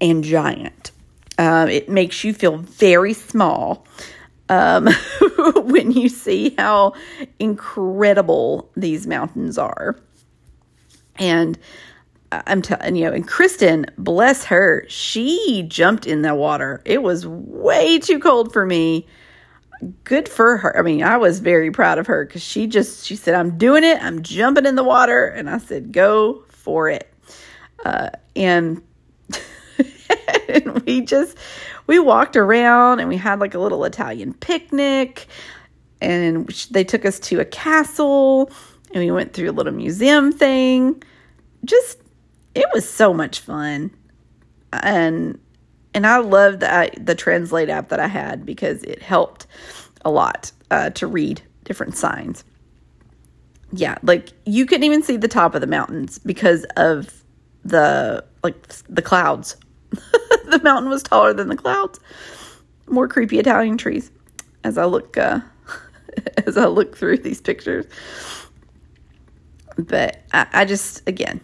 and 0.00 0.24
giant. 0.24 0.90
Um, 1.38 1.68
it 1.68 1.88
makes 1.88 2.22
you 2.24 2.34
feel 2.34 2.58
very 2.58 3.14
small 3.14 3.86
um, 4.50 4.88
when 5.64 5.92
you 5.92 6.08
see 6.08 6.54
how 6.58 6.94
incredible 7.38 8.70
these 8.76 9.06
mountains 9.06 9.56
are. 9.56 9.96
And 11.16 11.58
I'm 12.32 12.60
telling 12.62 12.96
you, 12.96 13.08
and 13.08 13.26
Kristen, 13.26 13.86
bless 13.96 14.44
her, 14.46 14.84
she 14.88 15.64
jumped 15.68 16.06
in 16.06 16.22
the 16.22 16.34
water. 16.34 16.82
It 16.84 17.02
was 17.02 17.26
way 17.26 17.98
too 17.98 18.18
cold 18.18 18.52
for 18.52 18.66
me. 18.66 19.06
Good 20.04 20.28
for 20.28 20.58
her. 20.58 20.78
I 20.78 20.82
mean, 20.82 21.02
I 21.02 21.16
was 21.16 21.40
very 21.40 21.70
proud 21.70 21.98
of 21.98 22.06
her 22.06 22.24
because 22.24 22.42
she 22.42 22.66
just, 22.66 23.06
she 23.06 23.16
said, 23.16 23.34
I'm 23.34 23.56
doing 23.56 23.84
it. 23.84 24.02
I'm 24.02 24.22
jumping 24.22 24.66
in 24.66 24.74
the 24.74 24.84
water. 24.84 25.26
And 25.26 25.48
I 25.48 25.58
said, 25.58 25.92
go 25.92 26.44
for 26.48 26.88
it. 26.88 27.12
Uh, 27.84 28.10
and, 28.36 28.82
and 30.48 30.82
we 30.82 31.00
just, 31.00 31.36
we 31.86 31.98
walked 31.98 32.36
around 32.36 33.00
and 33.00 33.08
we 33.08 33.16
had 33.16 33.40
like 33.40 33.54
a 33.54 33.58
little 33.58 33.84
Italian 33.84 34.34
picnic. 34.34 35.26
And 36.02 36.48
they 36.70 36.84
took 36.84 37.04
us 37.04 37.18
to 37.20 37.40
a 37.40 37.44
castle 37.44 38.50
and 38.92 39.04
we 39.04 39.10
went 39.10 39.32
through 39.32 39.50
a 39.50 39.52
little 39.52 39.72
museum 39.72 40.32
thing 40.32 41.02
just 41.64 41.98
it 42.54 42.66
was 42.72 42.88
so 42.88 43.12
much 43.12 43.40
fun 43.40 43.90
and 44.72 45.38
and 45.94 46.06
i 46.06 46.18
love 46.18 46.60
that 46.60 46.94
the 47.04 47.14
translate 47.14 47.68
app 47.68 47.88
that 47.88 48.00
i 48.00 48.06
had 48.06 48.44
because 48.46 48.82
it 48.84 49.02
helped 49.02 49.46
a 50.04 50.10
lot 50.10 50.52
uh, 50.70 50.90
to 50.90 51.06
read 51.06 51.42
different 51.64 51.96
signs. 51.96 52.44
Yeah 53.72 53.98
like 54.02 54.30
you 54.46 54.66
couldn't 54.66 54.84
even 54.84 55.02
see 55.02 55.16
the 55.16 55.28
top 55.28 55.54
of 55.54 55.60
the 55.60 55.66
mountains 55.66 56.18
because 56.18 56.64
of 56.76 57.22
the 57.64 58.24
like 58.42 58.66
the 58.88 59.02
clouds. 59.02 59.56
The 60.50 60.60
mountain 60.64 60.90
was 60.90 61.04
taller 61.04 61.32
than 61.32 61.48
the 61.48 61.56
clouds. 61.56 62.00
More 62.88 63.06
creepy 63.06 63.38
italian 63.38 63.78
trees 63.78 64.10
as 64.64 64.76
i 64.76 64.84
look 64.84 65.16
uh 65.16 65.38
as 66.46 66.58
i 66.58 66.66
look 66.66 66.96
through 66.96 67.18
these 67.18 67.40
pictures. 67.40 67.86
But 69.78 70.22
I, 70.32 70.46
I 70.52 70.64
just 70.64 71.08
again 71.08 71.40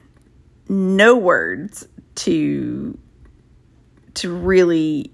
no 0.69 1.17
words 1.17 1.87
to 2.17 2.99
to 4.17 4.35
really 4.35 5.13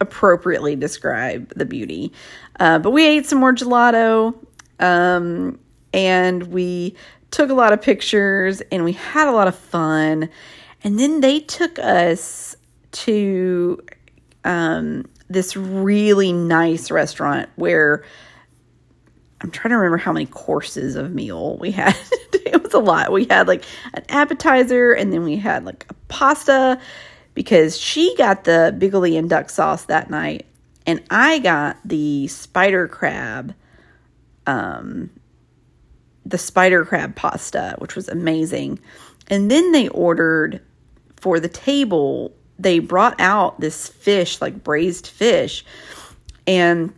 appropriately 0.00 0.76
describe 0.76 1.52
the 1.56 1.64
beauty. 1.64 2.12
Uh, 2.60 2.78
but 2.78 2.90
we 2.90 3.06
ate 3.06 3.26
some 3.26 3.38
more 3.38 3.54
gelato, 3.54 4.34
um, 4.80 5.58
and 5.92 6.44
we 6.44 6.94
took 7.30 7.50
a 7.50 7.54
lot 7.54 7.72
of 7.72 7.80
pictures, 7.80 8.62
and 8.72 8.84
we 8.84 8.92
had 8.92 9.28
a 9.28 9.32
lot 9.32 9.48
of 9.48 9.56
fun. 9.56 10.28
And 10.84 10.98
then 10.98 11.20
they 11.20 11.40
took 11.40 11.78
us 11.78 12.56
to 12.92 13.80
um, 14.44 15.04
this 15.28 15.56
really 15.56 16.32
nice 16.32 16.90
restaurant 16.90 17.48
where 17.56 18.04
I'm 19.40 19.50
trying 19.50 19.70
to 19.70 19.76
remember 19.76 19.98
how 19.98 20.12
many 20.12 20.26
courses 20.26 20.96
of 20.96 21.12
meal 21.12 21.58
we 21.58 21.70
had. 21.70 21.96
it 22.32 22.62
was 22.62 22.72
a 22.72 22.78
lot. 22.78 23.12
We 23.12 23.26
had 23.26 23.48
like 23.48 23.64
an 23.94 24.04
appetizer 24.08 24.92
and 24.92 25.12
then 25.12 25.24
we 25.24 25.36
had 25.36 25.64
like 25.64 25.84
a 25.90 25.94
pasta 26.08 26.80
because 27.36 27.78
she 27.78 28.16
got 28.16 28.42
the 28.42 28.76
bigoli 28.76 29.28
duck 29.28 29.48
sauce 29.48 29.84
that 29.84 30.10
night 30.10 30.46
and 30.86 31.00
I 31.10 31.38
got 31.38 31.76
the 31.84 32.26
spider 32.26 32.88
crab 32.88 33.54
um 34.48 35.10
the 36.26 36.38
spider 36.38 36.84
crab 36.84 37.14
pasta, 37.14 37.76
which 37.78 37.94
was 37.94 38.08
amazing. 38.08 38.80
And 39.28 39.50
then 39.50 39.72
they 39.72 39.88
ordered 39.88 40.60
for 41.16 41.40
the 41.40 41.48
table, 41.48 42.34
they 42.58 42.80
brought 42.80 43.20
out 43.20 43.60
this 43.60 43.88
fish, 43.88 44.40
like 44.40 44.62
braised 44.64 45.06
fish. 45.06 45.64
And 46.46 46.92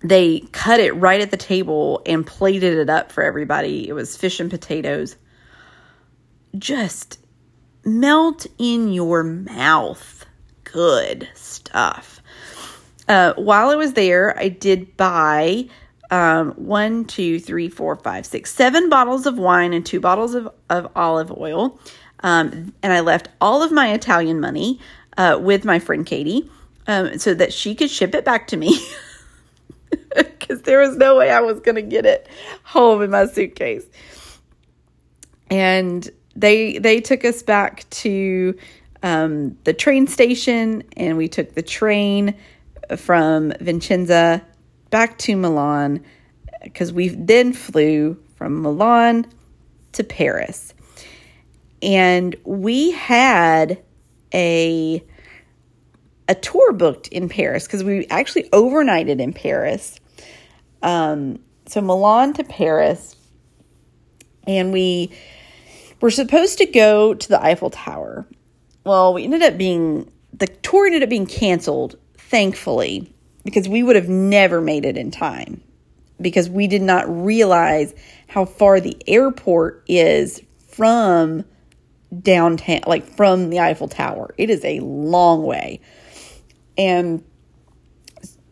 they 0.00 0.40
cut 0.52 0.80
it 0.80 0.92
right 0.92 1.20
at 1.20 1.30
the 1.30 1.36
table 1.36 2.02
and 2.06 2.26
plated 2.26 2.78
it 2.78 2.88
up 2.88 3.12
for 3.12 3.22
everybody. 3.22 3.88
It 3.88 3.92
was 3.92 4.16
fish 4.16 4.40
and 4.40 4.50
potatoes. 4.50 5.16
Just 6.56 7.18
melt 7.88 8.46
in 8.58 8.92
your 8.92 9.22
mouth. 9.22 10.26
Good 10.64 11.28
stuff. 11.34 12.20
Uh, 13.08 13.34
while 13.34 13.70
I 13.70 13.76
was 13.76 13.94
there, 13.94 14.38
I 14.38 14.48
did 14.48 14.96
buy 14.96 15.68
um, 16.10 16.52
one, 16.52 17.04
two, 17.04 17.38
three, 17.38 17.68
four, 17.68 17.96
five, 17.96 18.26
six, 18.26 18.54
seven 18.54 18.88
bottles 18.88 19.26
of 19.26 19.38
wine 19.38 19.72
and 19.72 19.84
two 19.84 20.00
bottles 20.00 20.34
of, 20.34 20.48
of 20.68 20.90
olive 20.94 21.32
oil. 21.36 21.78
Um, 22.20 22.74
and 22.82 22.92
I 22.92 23.00
left 23.00 23.28
all 23.40 23.62
of 23.62 23.72
my 23.72 23.92
Italian 23.92 24.40
money 24.40 24.80
uh, 25.16 25.38
with 25.40 25.64
my 25.64 25.78
friend 25.78 26.04
Katie 26.04 26.50
um, 26.86 27.18
so 27.18 27.34
that 27.34 27.52
she 27.52 27.74
could 27.74 27.90
ship 27.90 28.14
it 28.14 28.24
back 28.24 28.48
to 28.48 28.56
me. 28.56 28.78
because 30.16 30.62
there 30.62 30.80
was 30.80 30.96
no 30.96 31.16
way 31.16 31.30
I 31.30 31.40
was 31.40 31.60
going 31.60 31.74
to 31.76 31.82
get 31.82 32.06
it 32.06 32.28
home 32.62 33.02
in 33.02 33.10
my 33.10 33.26
suitcase. 33.26 33.86
And 35.50 36.08
they 36.38 36.78
they 36.78 37.00
took 37.00 37.24
us 37.24 37.42
back 37.42 37.88
to 37.90 38.56
um, 39.02 39.56
the 39.64 39.72
train 39.72 40.06
station, 40.06 40.84
and 40.96 41.16
we 41.16 41.28
took 41.28 41.54
the 41.54 41.62
train 41.62 42.34
from 42.96 43.52
Vincenza 43.60 44.42
back 44.90 45.18
to 45.18 45.36
Milan 45.36 46.04
because 46.62 46.92
we 46.92 47.08
then 47.08 47.52
flew 47.52 48.16
from 48.36 48.62
Milan 48.62 49.26
to 49.92 50.04
Paris. 50.04 50.74
And 51.82 52.36
we 52.44 52.92
had 52.92 53.82
a 54.32 55.04
a 56.28 56.34
tour 56.34 56.72
booked 56.72 57.08
in 57.08 57.28
Paris 57.28 57.66
because 57.66 57.82
we 57.82 58.06
actually 58.08 58.48
overnighted 58.50 59.20
in 59.20 59.32
Paris. 59.32 59.98
Um, 60.82 61.40
so 61.66 61.80
Milan 61.80 62.34
to 62.34 62.44
Paris, 62.44 63.16
and 64.46 64.72
we 64.72 65.10
were 66.00 66.10
supposed 66.10 66.58
to 66.58 66.66
go 66.66 67.14
to 67.14 67.28
the 67.28 67.42
Eiffel 67.42 67.70
Tower. 67.70 68.26
Well, 68.84 69.14
we 69.14 69.24
ended 69.24 69.42
up 69.42 69.58
being 69.58 70.10
the 70.32 70.46
tour 70.46 70.86
ended 70.86 71.02
up 71.02 71.08
being 71.08 71.26
canceled, 71.26 71.96
thankfully, 72.16 73.12
because 73.44 73.68
we 73.68 73.82
would 73.82 73.96
have 73.96 74.08
never 74.08 74.60
made 74.60 74.84
it 74.84 74.96
in 74.96 75.10
time 75.10 75.62
because 76.20 76.48
we 76.48 76.66
did 76.66 76.82
not 76.82 77.04
realize 77.08 77.94
how 78.28 78.44
far 78.44 78.80
the 78.80 78.96
airport 79.06 79.84
is 79.88 80.42
from 80.68 81.44
downtown, 82.22 82.80
like 82.86 83.04
from 83.04 83.50
the 83.50 83.60
Eiffel 83.60 83.88
Tower. 83.88 84.34
It 84.36 84.50
is 84.50 84.64
a 84.64 84.80
long 84.80 85.44
way. 85.44 85.80
And 86.76 87.24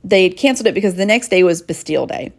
they 0.05 0.25
had 0.25 0.37
canceled 0.37 0.67
it 0.67 0.75
because 0.75 0.95
the 0.95 1.07
next 1.07 1.29
day 1.29 1.43
was 1.43 1.63
Bastille 1.63 2.07
Day. 2.07 2.33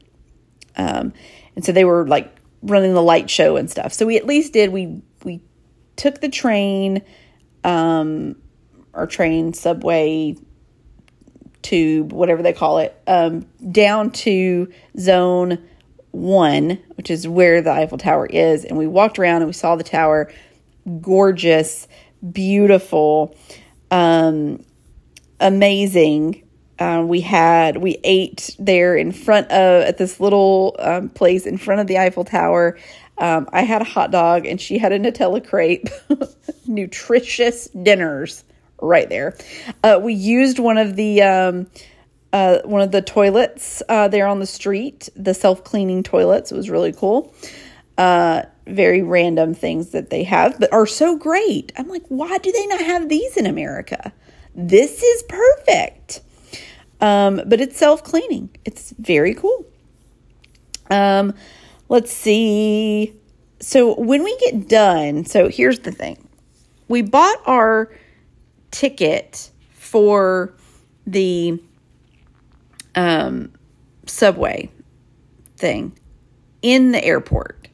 Um, 0.76 1.14
and 1.56 1.66
so 1.66 1.72
they 1.72 1.86
were 1.86 2.08
like 2.08 2.34
running 2.70 2.94
the 2.94 3.02
light 3.02 3.30
show 3.30 3.58
and 3.58 3.70
stuff. 3.70 3.94
So 3.94 4.06
we 4.06 4.18
at 4.18 4.26
least 4.26 4.54
did, 4.54 4.72
we, 4.72 5.02
we 5.24 5.42
took 5.96 6.22
the 6.22 6.30
train, 6.30 7.02
um, 7.64 8.36
or 8.94 9.08
train, 9.08 9.54
subway, 9.54 10.36
tube, 11.62 12.14
whatever 12.14 12.42
they 12.42 12.54
call 12.54 12.80
it, 12.80 13.00
um, 13.08 13.46
down 13.72 14.12
to 14.12 14.72
zone 14.98 15.60
one, 16.12 16.80
which 16.96 17.12
is 17.12 17.28
where 17.28 17.62
the 17.62 17.72
Eiffel 17.72 17.98
Tower 17.98 18.26
is. 18.26 18.66
And 18.66 18.78
we 18.78 18.88
walked 18.88 19.20
around 19.20 19.38
and 19.38 19.48
we 19.48 19.54
saw 19.54 19.76
the 19.76 19.84
tower. 19.84 20.32
Gorgeous, 21.02 21.88
beautiful, 22.32 23.36
um, 23.92 24.64
amazing. 25.40 26.47
Uh, 26.80 27.04
we 27.06 27.22
had 27.22 27.78
we 27.78 27.98
ate 28.04 28.56
there 28.60 28.96
in 28.96 29.12
front 29.12 29.48
of 29.52 29.84
at 29.84 29.98
this 29.98 30.20
little 30.20 30.76
um, 30.80 31.10
place 31.10 31.46
in 31.46 31.58
front 31.58 31.82
of 31.82 31.88
the 31.88 31.98
Eiffel 31.98 32.24
Tower. 32.24 32.78
Um, 33.18 33.50
I 33.52 33.62
had 33.62 33.82
a 33.82 33.86
hot 33.86 34.12
dog 34.12 34.46
and 34.46 34.62
she 34.62 34.78
had 34.78 34.92
a 34.92 35.00
Nutella 35.00 35.46
crepe. 35.46 35.90
Nutritious 36.68 37.68
dinners 37.70 38.44
right 38.82 39.10
there. 39.10 39.36
Uh, 39.84 40.00
we 40.02 40.14
used 40.14 40.60
one 40.60 40.78
of 40.78 40.96
the 40.96 41.22
um, 41.24 41.68
uh, 42.34 42.60
one 42.66 42.82
of 42.82 42.92
the 42.92 43.02
toilets 43.02 43.82
uh, 43.90 44.08
there 44.08 44.28
on 44.28 44.40
the 44.40 44.46
street, 44.46 45.10
the 45.16 45.34
self 45.34 45.64
cleaning 45.64 46.04
toilets. 46.04 46.52
It 46.52 46.56
was 46.56 46.70
really 46.70 46.94
cool. 46.94 47.34
Uh, 47.98 48.44
very 48.68 49.02
random 49.02 49.54
things 49.54 49.90
that 49.90 50.10
they 50.10 50.24
have, 50.24 50.60
but 50.60 50.72
are 50.72 50.86
so 50.86 51.18
great. 51.18 51.72
I'm 51.78 51.88
like, 51.88 52.04
why 52.10 52.38
do 52.38 52.52
they 52.52 52.68
not 52.68 52.82
have 52.82 53.10
these 53.10 53.38
in 53.38 53.48
America? 53.48 54.14
This 54.54 55.02
is 55.02 55.24
perfect. 55.24 56.22
Um, 57.00 57.42
but 57.46 57.62
it's 57.62 57.78
self 57.78 58.04
cleaning. 58.04 58.50
It's 58.66 58.92
very 58.98 59.34
cool. 59.34 59.66
Um, 60.90 61.34
let's 61.90 62.12
see. 62.12 63.14
So 63.60 64.00
when 64.00 64.24
we 64.24 64.38
get 64.38 64.68
done, 64.68 65.26
so 65.26 65.50
here's 65.50 65.80
the 65.80 65.92
thing. 65.92 66.28
We 66.88 67.02
bought 67.02 67.40
our 67.46 67.92
ticket 68.72 69.52
for 69.72 70.54
the 71.06 71.62
um, 72.96 73.52
subway 74.06 74.70
thing 75.58 75.98
in 76.62 76.92
the 76.92 77.04
airport 77.04 77.68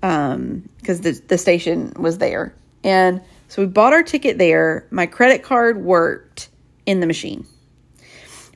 because 0.00 0.36
um, 0.36 0.68
the, 0.86 1.20
the 1.28 1.38
station 1.38 1.92
was 1.96 2.18
there. 2.18 2.54
And 2.82 3.20
so 3.48 3.62
we 3.62 3.66
bought 3.66 3.92
our 3.92 4.02
ticket 4.02 4.38
there. 4.38 4.86
My 4.90 5.06
credit 5.06 5.42
card 5.42 5.82
worked 5.82 6.48
in 6.86 7.00
the 7.00 7.06
machine. 7.06 7.46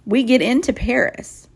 We 0.06 0.22
get 0.22 0.42
into 0.42 0.72
Paris 0.72 1.48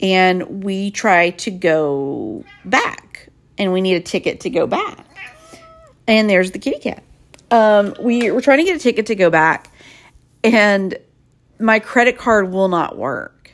and 0.00 0.62
we 0.64 0.90
try 0.90 1.30
to 1.30 1.50
go 1.50 2.44
back 2.64 3.28
and 3.56 3.72
we 3.72 3.80
need 3.80 3.96
a 3.96 4.00
ticket 4.00 4.40
to 4.40 4.50
go 4.50 4.66
back. 4.66 5.06
And 6.06 6.30
there's 6.30 6.52
the 6.52 6.58
kitty 6.58 6.78
cat 6.78 7.02
um, 7.50 7.94
we 8.00 8.30
were 8.30 8.40
trying 8.40 8.58
to 8.58 8.64
get 8.64 8.76
a 8.76 8.78
ticket 8.78 9.06
to 9.06 9.14
go 9.14 9.30
back, 9.30 9.70
and 10.44 10.96
my 11.58 11.78
credit 11.78 12.18
card 12.18 12.52
will 12.52 12.68
not 12.68 12.96
work. 12.96 13.52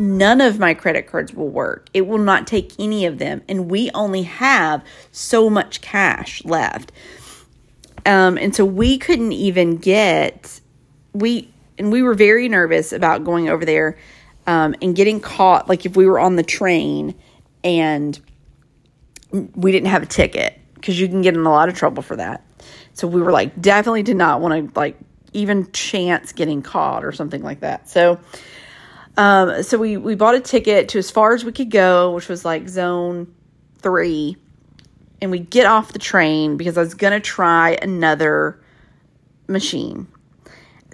None 0.00 0.40
of 0.40 0.58
my 0.58 0.74
credit 0.74 1.08
cards 1.08 1.34
will 1.34 1.48
work. 1.48 1.88
It 1.92 2.02
will 2.02 2.18
not 2.18 2.46
take 2.46 2.72
any 2.78 3.04
of 3.04 3.18
them, 3.18 3.42
and 3.48 3.70
we 3.70 3.90
only 3.92 4.22
have 4.22 4.84
so 5.10 5.50
much 5.50 5.80
cash 5.80 6.44
left. 6.44 6.92
Um, 8.06 8.38
and 8.38 8.54
so 8.54 8.64
we 8.64 8.96
couldn't 8.96 9.32
even 9.32 9.76
get 9.76 10.60
we 11.12 11.52
and 11.78 11.92
we 11.92 12.02
were 12.02 12.14
very 12.14 12.48
nervous 12.48 12.92
about 12.92 13.24
going 13.24 13.48
over 13.48 13.64
there 13.64 13.96
um, 14.46 14.74
and 14.82 14.96
getting 14.96 15.20
caught. 15.20 15.68
Like 15.68 15.86
if 15.86 15.96
we 15.96 16.06
were 16.06 16.18
on 16.18 16.36
the 16.36 16.42
train 16.42 17.14
and 17.62 18.18
we 19.30 19.72
didn't 19.72 19.88
have 19.88 20.02
a 20.02 20.06
ticket 20.06 20.58
because 20.74 20.98
you 20.98 21.08
can 21.08 21.22
get 21.22 21.34
in 21.34 21.44
a 21.44 21.50
lot 21.50 21.68
of 21.68 21.74
trouble 21.74 22.02
for 22.02 22.16
that. 22.16 22.44
So 22.94 23.06
we 23.06 23.20
were 23.20 23.32
like, 23.32 23.60
definitely 23.60 24.02
did 24.02 24.16
not 24.16 24.40
want 24.40 24.74
to 24.74 24.78
like 24.78 24.96
even 25.32 25.70
chance 25.72 26.32
getting 26.32 26.62
caught 26.62 27.04
or 27.04 27.12
something 27.12 27.42
like 27.42 27.60
that. 27.60 27.88
So, 27.88 28.18
um, 29.16 29.62
so 29.62 29.78
we 29.78 29.96
we 29.96 30.14
bought 30.14 30.34
a 30.34 30.40
ticket 30.40 30.88
to 30.90 30.98
as 30.98 31.10
far 31.10 31.34
as 31.34 31.44
we 31.44 31.52
could 31.52 31.70
go, 31.70 32.14
which 32.14 32.28
was 32.28 32.44
like 32.44 32.68
zone 32.68 33.32
three, 33.78 34.36
and 35.20 35.30
we 35.30 35.38
get 35.40 35.66
off 35.66 35.92
the 35.92 35.98
train 35.98 36.56
because 36.56 36.78
I 36.78 36.80
was 36.80 36.94
gonna 36.94 37.20
try 37.20 37.78
another 37.80 38.60
machine. 39.46 40.08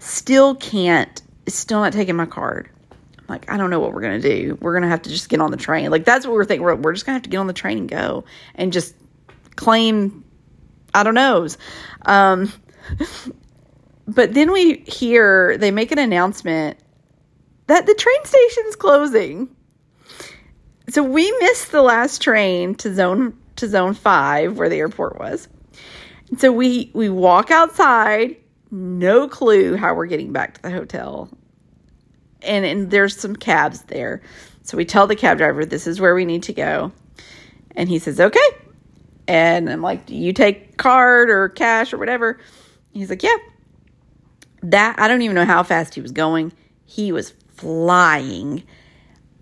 Still 0.04 0.54
can't. 0.54 1.22
Still 1.48 1.80
not 1.80 1.94
taking 1.94 2.14
my 2.14 2.26
card. 2.26 2.68
I'm 2.92 3.24
like, 3.26 3.50
I 3.50 3.56
don't 3.56 3.70
know 3.70 3.80
what 3.80 3.94
we're 3.94 4.02
gonna 4.02 4.20
do. 4.20 4.58
We're 4.60 4.74
gonna 4.74 4.88
have 4.88 5.00
to 5.02 5.08
just 5.08 5.30
get 5.30 5.40
on 5.40 5.50
the 5.50 5.56
train. 5.56 5.90
Like 5.90 6.04
that's 6.04 6.26
what 6.26 6.34
we're 6.34 6.44
thinking. 6.44 6.62
We're, 6.62 6.74
we're 6.74 6.92
just 6.92 7.06
gonna 7.06 7.14
have 7.14 7.22
to 7.22 7.30
get 7.30 7.38
on 7.38 7.46
the 7.46 7.54
train 7.54 7.78
and 7.78 7.88
go 7.88 8.24
and 8.54 8.70
just 8.70 8.94
claim 9.56 10.24
I 10.92 11.04
don't 11.04 11.14
know. 11.14 11.48
Um, 12.04 12.52
but 14.06 14.34
then 14.34 14.52
we 14.52 14.74
hear 14.86 15.56
they 15.56 15.70
make 15.70 15.90
an 15.90 15.98
announcement 15.98 16.78
that 17.66 17.86
the 17.86 17.94
train 17.94 18.24
station's 18.24 18.76
closing. 18.76 19.56
So 20.90 21.02
we 21.02 21.32
missed 21.40 21.72
the 21.72 21.80
last 21.80 22.20
train 22.20 22.74
to 22.76 22.92
zone 22.94 23.38
to 23.56 23.68
zone 23.68 23.94
5 23.94 24.58
where 24.58 24.68
the 24.68 24.76
airport 24.76 25.18
was. 25.18 25.48
So 26.36 26.52
we 26.52 26.90
we 26.92 27.08
walk 27.08 27.50
outside, 27.50 28.36
no 28.74 29.28
clue 29.28 29.76
how 29.76 29.94
we're 29.94 30.06
getting 30.06 30.32
back 30.32 30.54
to 30.54 30.62
the 30.62 30.70
hotel. 30.70 31.30
And 32.42 32.64
and 32.64 32.90
there's 32.90 33.16
some 33.16 33.36
cabs 33.36 33.82
there. 33.82 34.20
So 34.62 34.76
we 34.76 34.84
tell 34.84 35.06
the 35.06 35.16
cab 35.16 35.38
driver 35.38 35.64
this 35.64 35.86
is 35.86 36.00
where 36.00 36.14
we 36.14 36.24
need 36.24 36.42
to 36.44 36.52
go. 36.52 36.92
And 37.76 37.88
he 37.88 37.98
says, 37.98 38.20
"Okay." 38.20 38.40
And 39.26 39.70
I'm 39.70 39.82
like, 39.82 40.06
Do 40.06 40.14
you 40.14 40.32
take 40.32 40.76
card 40.76 41.30
or 41.30 41.48
cash 41.48 41.92
or 41.92 41.98
whatever? 41.98 42.38
He's 42.92 43.10
like, 43.10 43.22
Yeah. 43.22 43.36
That 44.62 44.96
I 44.98 45.08
don't 45.08 45.22
even 45.22 45.34
know 45.34 45.44
how 45.44 45.62
fast 45.62 45.94
he 45.94 46.00
was 46.00 46.12
going. 46.12 46.52
He 46.84 47.12
was 47.12 47.32
flying. 47.54 48.64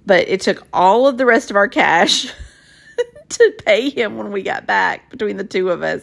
But 0.04 0.28
it 0.28 0.40
took 0.40 0.66
all 0.72 1.06
of 1.06 1.16
the 1.16 1.26
rest 1.26 1.50
of 1.50 1.56
our 1.56 1.68
cash 1.68 2.32
to 3.28 3.52
pay 3.64 3.88
him 3.90 4.16
when 4.16 4.32
we 4.32 4.42
got 4.42 4.66
back 4.66 5.10
between 5.10 5.36
the 5.36 5.44
two 5.44 5.70
of 5.70 5.82
us. 5.82 6.02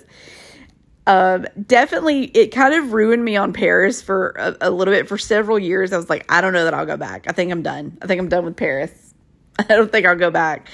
Um, 1.08 1.48
definitely, 1.66 2.26
it 2.26 2.48
kind 2.48 2.74
of 2.74 2.94
ruined 2.94 3.26
me 3.26 3.36
on 3.36 3.52
Paris 3.52 4.02
for 4.02 4.30
a, 4.38 4.56
a, 4.62 4.70
little 4.70 4.94
bit 4.94 5.08
for 5.08 5.18
several 5.18 5.58
years. 5.58 5.92
I 5.92 5.98
was 5.98 6.10
like, 6.10 6.24
I 6.30 6.40
don't 6.40 6.54
know 6.54 6.66
that 6.66 6.74
I'll 6.74 6.86
go 6.86 6.98
back. 6.98 7.26
I 7.28 7.32
think 7.32 7.52
I'm 7.52 7.64
done. 7.64 7.98
I 8.02 8.06
think 8.06 8.20
I'm 8.20 8.30
done 8.30 8.46
with 8.46 8.56
Paris. 8.56 9.14
I 9.60 9.64
don't 9.64 9.92
think 9.92 10.06
I'll 10.06 10.16
go 10.16 10.30
back 10.30 10.68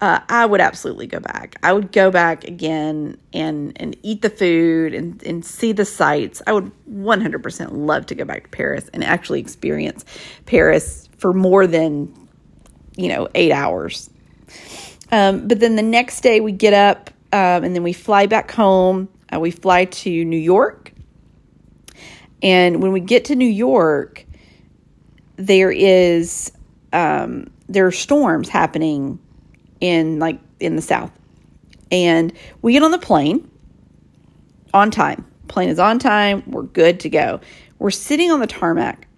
uh, 0.00 0.20
I 0.28 0.46
would 0.46 0.60
absolutely 0.60 1.06
go 1.06 1.20
back. 1.20 1.56
I 1.62 1.72
would 1.72 1.92
go 1.92 2.10
back 2.10 2.44
again 2.44 3.18
and 3.32 3.72
and 3.76 3.96
eat 4.02 4.22
the 4.22 4.30
food 4.30 4.94
and 4.94 5.22
and 5.24 5.44
see 5.44 5.72
the 5.72 5.84
sights. 5.84 6.40
I 6.46 6.52
would 6.52 6.72
100% 6.90 7.68
love 7.72 8.06
to 8.06 8.14
go 8.14 8.24
back 8.24 8.44
to 8.44 8.48
Paris 8.48 8.88
and 8.94 9.04
actually 9.04 9.40
experience 9.40 10.04
Paris 10.46 11.08
for 11.18 11.32
more 11.32 11.66
than 11.66 12.12
you 12.96 13.08
know 13.08 13.28
eight 13.34 13.52
hours. 13.52 14.08
Um, 15.12 15.48
but 15.48 15.60
then 15.60 15.76
the 15.76 15.82
next 15.82 16.22
day 16.22 16.40
we 16.40 16.52
get 16.52 16.72
up 16.72 17.10
um, 17.32 17.64
and 17.64 17.74
then 17.74 17.82
we 17.82 17.92
fly 17.92 18.26
back 18.26 18.50
home. 18.50 19.08
Uh, 19.32 19.40
we 19.40 19.50
fly 19.50 19.84
to 19.84 20.24
New 20.24 20.36
York, 20.36 20.92
and 22.42 22.82
when 22.82 22.92
we 22.92 23.00
get 23.00 23.26
to 23.26 23.34
New 23.34 23.44
York, 23.44 24.24
there 25.36 25.70
is 25.70 26.52
um, 26.92 27.50
there 27.68 27.86
are 27.86 27.92
storms 27.92 28.48
happening 28.48 29.18
in 29.80 30.18
like 30.18 30.40
in 30.58 30.76
the 30.76 30.82
south. 30.82 31.12
And 31.92 32.32
we 32.62 32.72
get 32.72 32.82
on 32.82 32.90
the 32.90 32.98
plane 32.98 33.50
on 34.72 34.90
time. 34.90 35.24
Plane 35.48 35.68
is 35.68 35.78
on 35.78 35.98
time. 35.98 36.44
We're 36.46 36.62
good 36.62 37.00
to 37.00 37.08
go. 37.08 37.40
We're 37.78 37.90
sitting 37.90 38.30
on 38.30 38.40
the 38.40 38.46
tarmac 38.46 39.08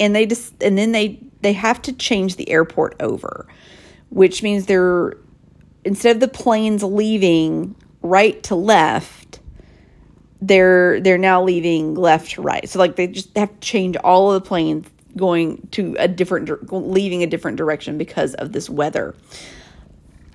and 0.00 0.14
they 0.14 0.26
just 0.26 0.54
and 0.62 0.76
then 0.76 0.92
they 0.92 1.20
they 1.42 1.52
have 1.52 1.80
to 1.82 1.92
change 1.92 2.36
the 2.36 2.48
airport 2.50 2.96
over, 3.00 3.46
which 4.10 4.42
means 4.42 4.66
they're 4.66 5.14
instead 5.84 6.16
of 6.16 6.20
the 6.20 6.28
planes 6.28 6.82
leaving 6.82 7.76
right 8.06 8.42
to 8.44 8.54
left, 8.54 9.40
they're 10.40 11.00
they're 11.00 11.18
now 11.18 11.42
leaving 11.42 11.94
left 11.94 12.32
to 12.32 12.42
right. 12.42 12.68
So 12.68 12.78
like 12.78 12.96
they 12.96 13.06
just 13.08 13.36
have 13.36 13.52
to 13.52 13.60
change 13.60 13.96
all 13.96 14.32
of 14.32 14.42
the 14.42 14.48
planes 14.48 14.88
going 15.16 15.66
to 15.72 15.96
a 15.98 16.08
different 16.08 16.72
leaving 16.72 17.22
a 17.22 17.26
different 17.26 17.56
direction 17.56 17.98
because 17.98 18.34
of 18.34 18.52
this 18.52 18.68
weather. 18.68 19.14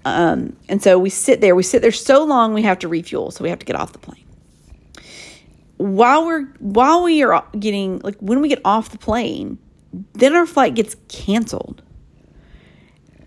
Um, 0.03 0.57
and 0.67 0.81
so 0.81 0.97
we 0.97 1.09
sit 1.09 1.41
there. 1.41 1.55
We 1.55 1.63
sit 1.63 1.81
there 1.81 1.91
so 1.91 2.23
long 2.23 2.53
we 2.53 2.63
have 2.63 2.79
to 2.79 2.87
refuel, 2.87 3.31
so 3.31 3.43
we 3.43 3.49
have 3.49 3.59
to 3.59 3.65
get 3.65 3.75
off 3.75 3.93
the 3.93 3.99
plane. 3.99 4.25
While 5.77 6.25
we're 6.25 6.45
while 6.59 7.03
we 7.03 7.23
are 7.23 7.45
getting 7.57 7.99
like 7.99 8.17
when 8.19 8.41
we 8.41 8.49
get 8.49 8.61
off 8.65 8.89
the 8.89 8.97
plane, 8.97 9.59
then 10.13 10.35
our 10.35 10.45
flight 10.45 10.75
gets 10.75 10.95
canceled. 11.07 11.81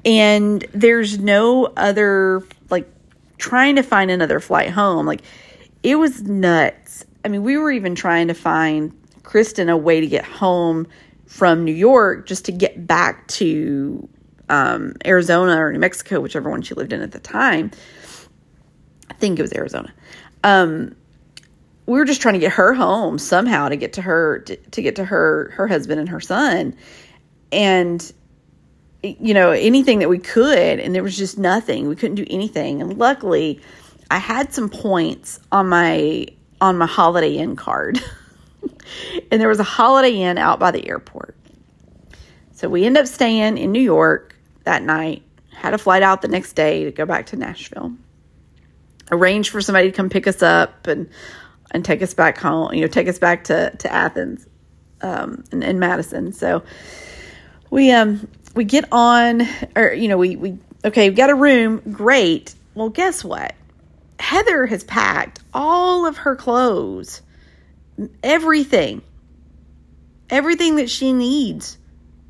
And 0.05 0.67
there's 0.75 1.19
no 1.19 1.73
other 1.77 2.43
trying 3.39 3.77
to 3.77 3.83
find 3.83 4.11
another 4.11 4.41
flight 4.41 4.71
home. 4.71 5.07
Like 5.07 5.23
it 5.83 5.97
was 5.97 6.23
nuts. 6.23 7.05
I 7.25 7.29
mean, 7.29 7.43
we 7.43 7.57
were 7.57 7.71
even 7.71 7.95
trying 7.95 8.29
to 8.29 8.35
find 8.35 8.93
Kristen 9.23 9.69
a 9.69 9.77
way 9.77 10.01
to 10.01 10.07
get 10.07 10.25
home 10.25 10.87
from 11.27 11.65
New 11.65 11.73
York 11.73 12.27
just 12.27 12.45
to 12.45 12.53
get 12.53 12.87
back 12.87 13.27
to 13.29 14.09
um, 14.49 14.95
Arizona 15.07 15.57
or 15.57 15.73
New 15.73 15.79
Mexico, 15.79 16.21
whichever 16.21 16.51
one 16.51 16.63
she 16.63 16.75
lived 16.75 16.93
in 16.93 17.01
at 17.01 17.13
the 17.13 17.19
time. 17.19 17.71
I 19.11 19.15
think 19.15 19.39
it 19.39 19.43
was 19.43 19.53
Arizona. 19.53 19.93
Um, 20.43 20.95
we 21.87 21.99
were 21.99 22.05
just 22.05 22.23
trying 22.23 22.35
to 22.35 22.41
get 22.41 22.53
her 22.53 22.73
home 22.73 23.19
somehow 23.19 23.69
to 23.69 23.77
get 23.77 23.93
to 23.95 24.03
her 24.03 24.41
to, 24.41 24.57
to 24.57 24.83
get 24.83 24.97
to 24.97 25.05
her 25.05 25.51
her 25.55 25.67
husband 25.67 26.01
and 26.01 26.09
her 26.09 26.21
son, 26.21 26.75
and 27.53 28.13
you 29.05 29.35
know 29.35 29.51
anything 29.51 30.01
that 30.01 30.09
we 30.09 30.19
could, 30.19 30.81
and 30.81 30.95
there 30.95 31.03
was 31.03 31.17
just 31.17 31.39
nothing. 31.39 31.89
We 31.89 31.97
couldn't 31.97 32.17
do 32.17 32.27
anything, 32.29 32.81
and 32.81 32.99
luckily, 32.99 33.61
I 34.11 34.19
had 34.19 34.53
some 34.53 34.69
points 34.69 35.41
on 35.53 35.69
my 35.69 36.27
on 36.61 36.79
my 36.79 36.87
Holiday 36.87 37.37
Inn 37.37 37.57
card. 37.57 38.01
and 39.31 39.41
there 39.41 39.49
was 39.49 39.61
a 39.61 39.65
Holiday 39.65 40.23
Inn 40.23 40.39
out 40.39 40.59
by 40.59 40.71
the 40.71 40.89
airport. 40.89 41.37
So 42.53 42.69
we 42.69 42.85
end 42.85 42.97
up 42.97 43.07
staying 43.07 43.59
in 43.59 43.73
New 43.73 43.83
York 43.83 44.37
that 44.65 44.83
night, 44.83 45.23
had 45.51 45.75
a 45.75 45.79
flight 45.79 46.03
out 46.03 46.23
the 46.23 46.29
next 46.29 46.55
day 46.55 46.85
to 46.85 46.93
go 46.93 47.05
back 47.05 47.27
to 47.27 47.37
Nashville. 47.37 47.95
Arranged 49.11 49.51
for 49.51 49.61
somebody 49.61 49.91
to 49.91 49.97
come 49.97 50.09
pick 50.09 50.27
us 50.27 50.43
up 50.43 50.87
and 50.87 51.11
and 51.71 51.85
take 51.85 52.03
us 52.03 52.15
back 52.15 52.39
home, 52.39 52.73
you 52.73 52.83
know, 52.83 52.87
take 52.87 53.09
us 53.09 53.19
back 53.19 53.45
to, 53.45 53.75
to 53.79 53.93
Athens 53.93 54.47
um, 55.03 55.43
in, 55.51 55.63
in 55.63 55.79
Madison. 55.81 56.33
So 56.33 56.63
we 57.69 57.91
um 57.91 58.29
we 58.55 58.65
get 58.65 58.87
on 58.93 59.43
or 59.77 59.93
you 59.93 60.09
know, 60.09 60.19
we 60.19 60.37
we 60.37 60.59
okay, 60.85 61.11
we 61.11 61.17
got 61.17 61.31
a 61.31 61.35
room, 61.35 61.83
great. 61.93 62.55
Well, 62.75 62.89
guess 62.89 63.25
what? 63.25 63.55
Heather 64.19 64.67
has 64.67 64.85
packed 64.85 65.41
all 65.53 66.07
of 66.07 66.19
her 66.19 66.37
clothes 66.37 67.23
everything, 68.23 69.03
everything 70.31 70.77
that 70.77 70.91
she 70.91 71.13
needs 71.13 71.79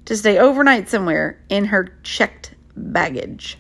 to 0.06 0.16
stay 0.16 0.38
overnight 0.38 0.88
somewhere 0.88 1.40
in 1.48 1.66
her 1.66 1.96
checked 2.02 2.54
baggage. 2.76 3.58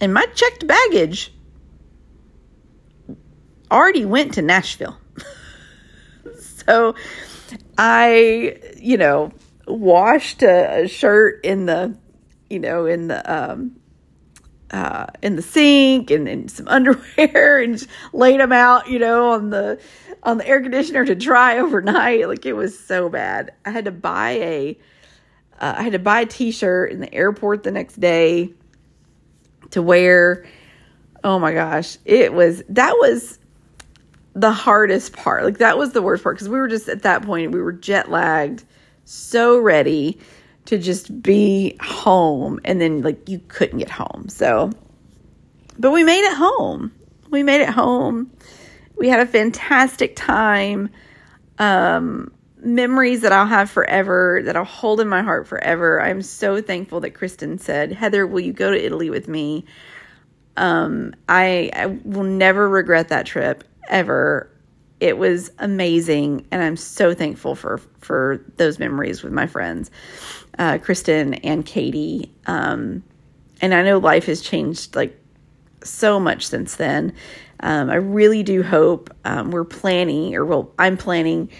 And 0.00 0.14
my 0.14 0.26
checked 0.26 0.66
baggage 0.66 1.32
already 3.70 4.04
went 4.04 4.34
to 4.34 4.42
Nashville. 4.42 4.96
so 6.40 6.94
I, 7.76 8.58
you 8.76 8.96
know, 8.96 9.32
washed 9.68 10.42
a, 10.42 10.82
a, 10.82 10.88
shirt 10.88 11.44
in 11.44 11.66
the, 11.66 11.96
you 12.48 12.58
know, 12.58 12.86
in 12.86 13.08
the 13.08 13.32
um, 13.32 13.76
uh, 14.70 15.06
in 15.22 15.36
the 15.36 15.42
sink 15.42 16.10
and, 16.10 16.28
and 16.28 16.50
some 16.50 16.68
underwear 16.68 17.58
and 17.58 17.86
laid 18.12 18.40
them 18.40 18.52
out, 18.52 18.88
you 18.88 18.98
know, 18.98 19.30
on 19.30 19.50
the 19.50 19.80
on 20.22 20.38
the 20.38 20.46
air 20.46 20.60
conditioner 20.60 21.04
to 21.04 21.14
dry 21.14 21.58
overnight. 21.58 22.28
Like 22.28 22.46
it 22.46 22.54
was 22.54 22.78
so 22.78 23.08
bad. 23.08 23.52
I 23.64 23.70
had 23.70 23.84
to 23.86 23.92
buy 23.92 24.30
a 24.30 24.78
uh, 25.60 25.74
I 25.78 25.82
had 25.82 25.92
to 25.92 25.98
buy 25.98 26.20
a 26.20 26.26
t-shirt 26.26 26.92
in 26.92 27.00
the 27.00 27.12
airport 27.12 27.62
the 27.62 27.70
next 27.70 27.98
day 28.00 28.52
to 29.70 29.82
wear. 29.82 30.46
Oh 31.24 31.38
my 31.38 31.52
gosh, 31.52 31.98
it 32.04 32.32
was 32.32 32.62
that 32.68 32.92
was 32.92 33.38
the 34.34 34.52
hardest 34.52 35.14
part. 35.14 35.44
Like 35.44 35.58
that 35.58 35.78
was 35.78 35.92
the 35.92 36.02
worst 36.02 36.22
part 36.22 36.36
because 36.36 36.48
we 36.48 36.58
were 36.58 36.68
just 36.68 36.88
at 36.88 37.02
that 37.02 37.22
point 37.22 37.52
we 37.52 37.60
were 37.60 37.72
jet 37.72 38.10
lagged, 38.10 38.64
so 39.08 39.58
ready 39.58 40.18
to 40.66 40.76
just 40.76 41.22
be 41.22 41.74
home 41.80 42.60
and 42.64 42.78
then 42.78 43.00
like 43.00 43.26
you 43.26 43.40
couldn't 43.48 43.78
get 43.78 43.88
home. 43.88 44.26
So 44.28 44.70
but 45.78 45.92
we 45.92 46.04
made 46.04 46.24
it 46.24 46.36
home. 46.36 46.92
We 47.30 47.42
made 47.42 47.62
it 47.62 47.70
home. 47.70 48.30
We 48.96 49.08
had 49.08 49.20
a 49.20 49.26
fantastic 49.26 50.14
time. 50.14 50.90
Um 51.58 52.32
memories 52.60 53.22
that 53.22 53.32
I'll 53.32 53.46
have 53.46 53.70
forever, 53.70 54.42
that 54.44 54.56
I'll 54.56 54.64
hold 54.64 55.00
in 55.00 55.08
my 55.08 55.22
heart 55.22 55.46
forever. 55.46 56.02
I'm 56.02 56.20
so 56.20 56.60
thankful 56.60 57.00
that 57.00 57.10
Kristen 57.12 57.56
said, 57.56 57.92
"Heather, 57.92 58.26
will 58.26 58.40
you 58.40 58.52
go 58.52 58.70
to 58.70 58.84
Italy 58.84 59.08
with 59.08 59.26
me?" 59.26 59.64
Um 60.58 61.14
I 61.30 61.70
I 61.72 61.86
will 61.86 62.24
never 62.24 62.68
regret 62.68 63.08
that 63.08 63.24
trip 63.24 63.64
ever. 63.88 64.50
It 65.00 65.18
was 65.18 65.50
amazing 65.58 66.46
and 66.50 66.62
I'm 66.62 66.76
so 66.76 67.14
thankful 67.14 67.54
for 67.54 67.78
for 68.00 68.44
those 68.56 68.78
memories 68.78 69.22
with 69.22 69.32
my 69.32 69.46
friends 69.46 69.90
uh, 70.58 70.78
Kristen 70.78 71.34
and 71.34 71.64
Katie. 71.64 72.32
Um, 72.46 73.02
and 73.60 73.74
I 73.74 73.82
know 73.82 73.98
life 73.98 74.26
has 74.26 74.40
changed 74.40 74.96
like 74.96 75.18
so 75.82 76.18
much 76.18 76.46
since 76.46 76.76
then. 76.76 77.14
Um, 77.60 77.90
I 77.90 77.96
really 77.96 78.42
do 78.42 78.62
hope 78.62 79.10
um, 79.24 79.50
we're 79.50 79.64
planning, 79.64 80.34
or 80.34 80.44
well, 80.44 80.72
I'm 80.78 80.96
planning 80.96 81.50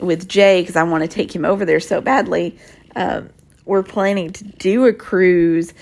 with 0.00 0.28
Jay 0.28 0.62
because 0.62 0.76
I 0.76 0.82
want 0.84 1.02
to 1.02 1.08
take 1.08 1.34
him 1.34 1.44
over 1.44 1.64
there 1.64 1.80
so 1.80 2.00
badly. 2.00 2.58
Um, 2.94 3.30
we're 3.64 3.82
planning 3.82 4.32
to 4.32 4.44
do 4.44 4.86
a 4.86 4.92
cruise 4.92 5.74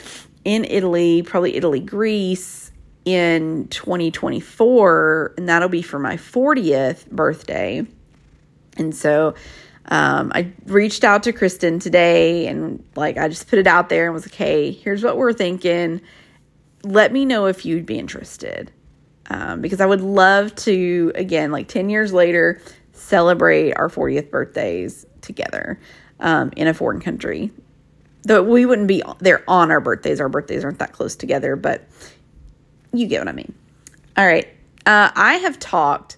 in 0.44 0.64
Italy, 0.64 1.22
probably 1.22 1.56
Italy, 1.56 1.80
Greece 1.80 2.63
in 3.04 3.68
2024, 3.68 5.34
and 5.36 5.48
that'll 5.48 5.68
be 5.68 5.82
for 5.82 5.98
my 5.98 6.16
40th 6.16 7.10
birthday. 7.10 7.86
And 8.76 8.94
so 8.94 9.34
um, 9.86 10.32
I 10.34 10.52
reached 10.66 11.04
out 11.04 11.22
to 11.24 11.32
Kristen 11.32 11.78
today 11.78 12.46
and 12.46 12.82
like 12.96 13.18
I 13.18 13.28
just 13.28 13.48
put 13.48 13.58
it 13.58 13.66
out 13.66 13.88
there 13.88 14.06
and 14.06 14.14
was 14.14 14.24
like, 14.26 14.34
hey, 14.34 14.70
here's 14.70 15.02
what 15.02 15.16
we're 15.16 15.32
thinking. 15.32 16.00
Let 16.82 17.12
me 17.12 17.24
know 17.24 17.46
if 17.46 17.66
you'd 17.66 17.86
be 17.86 17.98
interested. 17.98 18.70
Um, 19.30 19.62
because 19.62 19.80
I 19.80 19.86
would 19.86 20.02
love 20.02 20.54
to, 20.56 21.12
again, 21.14 21.50
like 21.50 21.68
10 21.68 21.88
years 21.88 22.12
later, 22.12 22.60
celebrate 22.92 23.72
our 23.72 23.88
40th 23.88 24.30
birthdays 24.30 25.06
together 25.22 25.80
um, 26.20 26.52
in 26.56 26.68
a 26.68 26.74
foreign 26.74 27.00
country. 27.00 27.50
Though 28.22 28.42
we 28.42 28.66
wouldn't 28.66 28.88
be 28.88 29.02
there 29.20 29.42
on 29.48 29.70
our 29.70 29.80
birthdays, 29.80 30.20
our 30.20 30.28
birthdays 30.28 30.64
aren't 30.64 30.78
that 30.78 30.92
close 30.92 31.16
together, 31.16 31.56
but 31.56 31.86
you 32.98 33.06
get 33.06 33.20
what 33.20 33.28
I 33.28 33.32
mean. 33.32 33.54
All 34.16 34.26
right. 34.26 34.46
Uh, 34.86 35.10
I 35.14 35.34
have 35.34 35.58
talked 35.58 36.16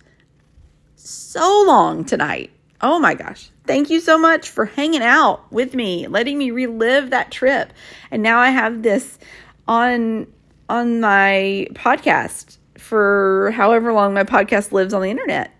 so 0.96 1.64
long 1.66 2.04
tonight. 2.04 2.50
Oh 2.80 2.98
my 2.98 3.14
gosh. 3.14 3.50
Thank 3.66 3.90
you 3.90 4.00
so 4.00 4.18
much 4.18 4.50
for 4.50 4.64
hanging 4.64 5.02
out 5.02 5.50
with 5.52 5.74
me, 5.74 6.06
letting 6.06 6.38
me 6.38 6.50
relive 6.50 7.10
that 7.10 7.30
trip. 7.30 7.72
And 8.10 8.22
now 8.22 8.38
I 8.38 8.50
have 8.50 8.82
this 8.82 9.18
on 9.66 10.26
on 10.68 11.00
my 11.00 11.68
podcast 11.72 12.58
for 12.76 13.52
however 13.52 13.92
long 13.92 14.14
my 14.14 14.24
podcast 14.24 14.72
lives 14.72 14.92
on 14.92 15.02
the 15.02 15.10
internet. 15.10 15.52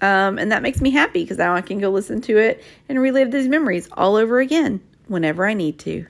Um, 0.00 0.38
and 0.38 0.52
that 0.52 0.62
makes 0.62 0.80
me 0.80 0.90
happy 0.90 1.22
because 1.22 1.38
now 1.38 1.54
I 1.54 1.60
can 1.60 1.78
go 1.78 1.90
listen 1.90 2.20
to 2.22 2.36
it 2.36 2.62
and 2.88 3.00
relive 3.00 3.30
these 3.30 3.48
memories 3.48 3.88
all 3.92 4.16
over 4.16 4.40
again 4.40 4.80
whenever 5.06 5.46
I 5.46 5.54
need 5.54 5.78
to. 5.80 6.06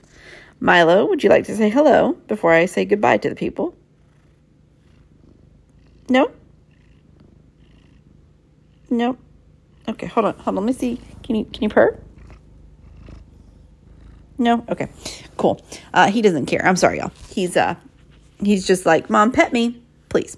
Milo, 0.59 1.05
would 1.05 1.23
you 1.23 1.29
like 1.29 1.45
to 1.45 1.55
say 1.55 1.69
hello 1.69 2.13
before 2.27 2.51
I 2.51 2.65
say 2.65 2.85
goodbye 2.85 3.17
to 3.17 3.29
the 3.29 3.35
people? 3.35 3.75
No? 6.09 6.31
Nope. 8.89 9.19
Okay, 9.87 10.07
hold 10.07 10.25
on. 10.25 10.33
Hold 10.35 10.57
on. 10.57 10.65
Let 10.65 10.65
me 10.65 10.73
see. 10.73 11.01
Can 11.23 11.35
you 11.35 11.45
can 11.45 11.63
you 11.63 11.69
purr? 11.69 11.97
No? 14.37 14.65
Okay. 14.69 14.89
Cool. 15.37 15.61
Uh, 15.93 16.09
he 16.11 16.21
doesn't 16.21 16.45
care. 16.45 16.65
I'm 16.65 16.75
sorry, 16.75 16.99
y'all. 16.99 17.11
He's 17.29 17.57
uh 17.57 17.75
he's 18.43 18.67
just 18.67 18.85
like, 18.85 19.09
Mom, 19.09 19.31
pet 19.31 19.53
me, 19.53 19.81
please. 20.09 20.37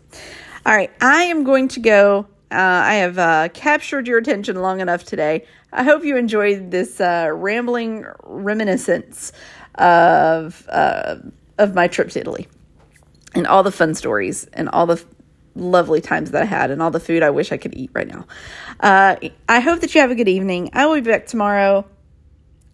All 0.65 0.75
right, 0.75 0.91
I 1.01 1.23
am 1.23 1.43
going 1.43 1.67
to 1.69 1.79
go. 1.79 2.27
Uh, 2.51 2.55
I 2.55 2.95
have 2.95 3.17
uh, 3.17 3.49
captured 3.53 4.07
your 4.07 4.17
attention 4.17 4.57
long 4.61 4.79
enough 4.79 5.03
today. 5.03 5.45
I 5.73 5.83
hope 5.83 6.03
you 6.03 6.15
enjoyed 6.15 6.71
this 6.71 7.01
uh, 7.01 7.29
rambling 7.33 8.05
reminiscence 8.23 9.33
of 9.75 10.65
uh, 10.69 11.17
of 11.57 11.75
my 11.75 11.87
trip 11.87 12.09
to 12.11 12.19
Italy 12.19 12.47
and 13.35 13.45
all 13.47 13.63
the 13.63 13.71
fun 13.71 13.95
stories 13.95 14.45
and 14.53 14.69
all 14.69 14.85
the 14.85 15.03
lovely 15.57 16.01
times 16.01 16.31
that 16.31 16.41
I 16.41 16.45
had 16.45 16.71
and 16.71 16.81
all 16.81 16.91
the 16.91 16.99
food 16.99 17.23
I 17.23 17.29
wish 17.29 17.51
I 17.51 17.57
could 17.57 17.75
eat 17.75 17.91
right 17.93 18.07
now. 18.07 18.25
Uh, 18.79 19.15
I 19.49 19.59
hope 19.59 19.81
that 19.81 19.93
you 19.93 20.01
have 20.01 20.11
a 20.11 20.15
good 20.15 20.29
evening. 20.29 20.69
I 20.73 20.85
will 20.85 20.95
be 20.95 21.01
back 21.01 21.27
tomorrow. 21.27 21.85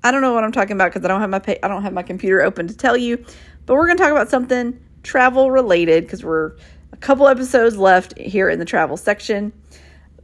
I 0.03 0.11
don't 0.11 0.21
know 0.21 0.33
what 0.33 0.43
I'm 0.43 0.51
talking 0.51 0.75
about 0.75 0.91
because 0.91 1.05
I 1.05 1.07
don't 1.07 1.21
have 1.21 1.29
my 1.29 1.39
pa- 1.39 1.55
I 1.63 1.67
don't 1.67 1.83
have 1.83 1.93
my 1.93 2.03
computer 2.03 2.41
open 2.41 2.67
to 2.67 2.75
tell 2.75 2.97
you, 2.97 3.23
but 3.65 3.75
we're 3.75 3.85
going 3.85 3.97
to 3.97 4.03
talk 4.03 4.11
about 4.11 4.29
something 4.29 4.79
travel 5.03 5.51
related 5.51 6.03
because 6.03 6.23
we're 6.23 6.53
a 6.91 6.97
couple 6.97 7.27
episodes 7.27 7.77
left 7.77 8.17
here 8.17 8.49
in 8.49 8.59
the 8.59 8.65
travel 8.65 8.97
section. 8.97 9.53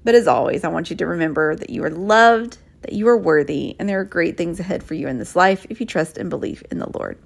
But 0.04 0.16
as 0.16 0.28
always, 0.28 0.64
I 0.64 0.70
want 0.70 0.90
you 0.90 0.96
to 0.98 1.06
remember 1.08 1.56
that 1.56 1.70
you 1.70 1.84
are 1.84 1.90
loved, 1.90 2.58
that 2.82 2.94
you 2.94 3.08
are 3.10 3.18
worthy, 3.18 3.76
and 3.80 3.88
there 3.88 4.00
are 4.00 4.06
great 4.06 4.38
things 4.38 4.60
ahead 4.60 4.84
for 4.84 4.94
you 4.94 5.08
in 5.08 5.18
this 5.18 5.36
life 5.36 5.66
if 5.70 5.80
you 5.80 5.86
trust 5.86 6.18
and 6.18 6.30
believe 6.30 6.64
in 6.72 6.80
the 6.80 6.90
Lord. 6.98 7.18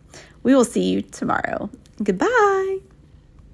We 0.41 0.55
will 0.55 0.65
see 0.65 0.89
you 0.89 1.01
tomorrow. 1.01 1.69
Goodbye. 2.03 2.92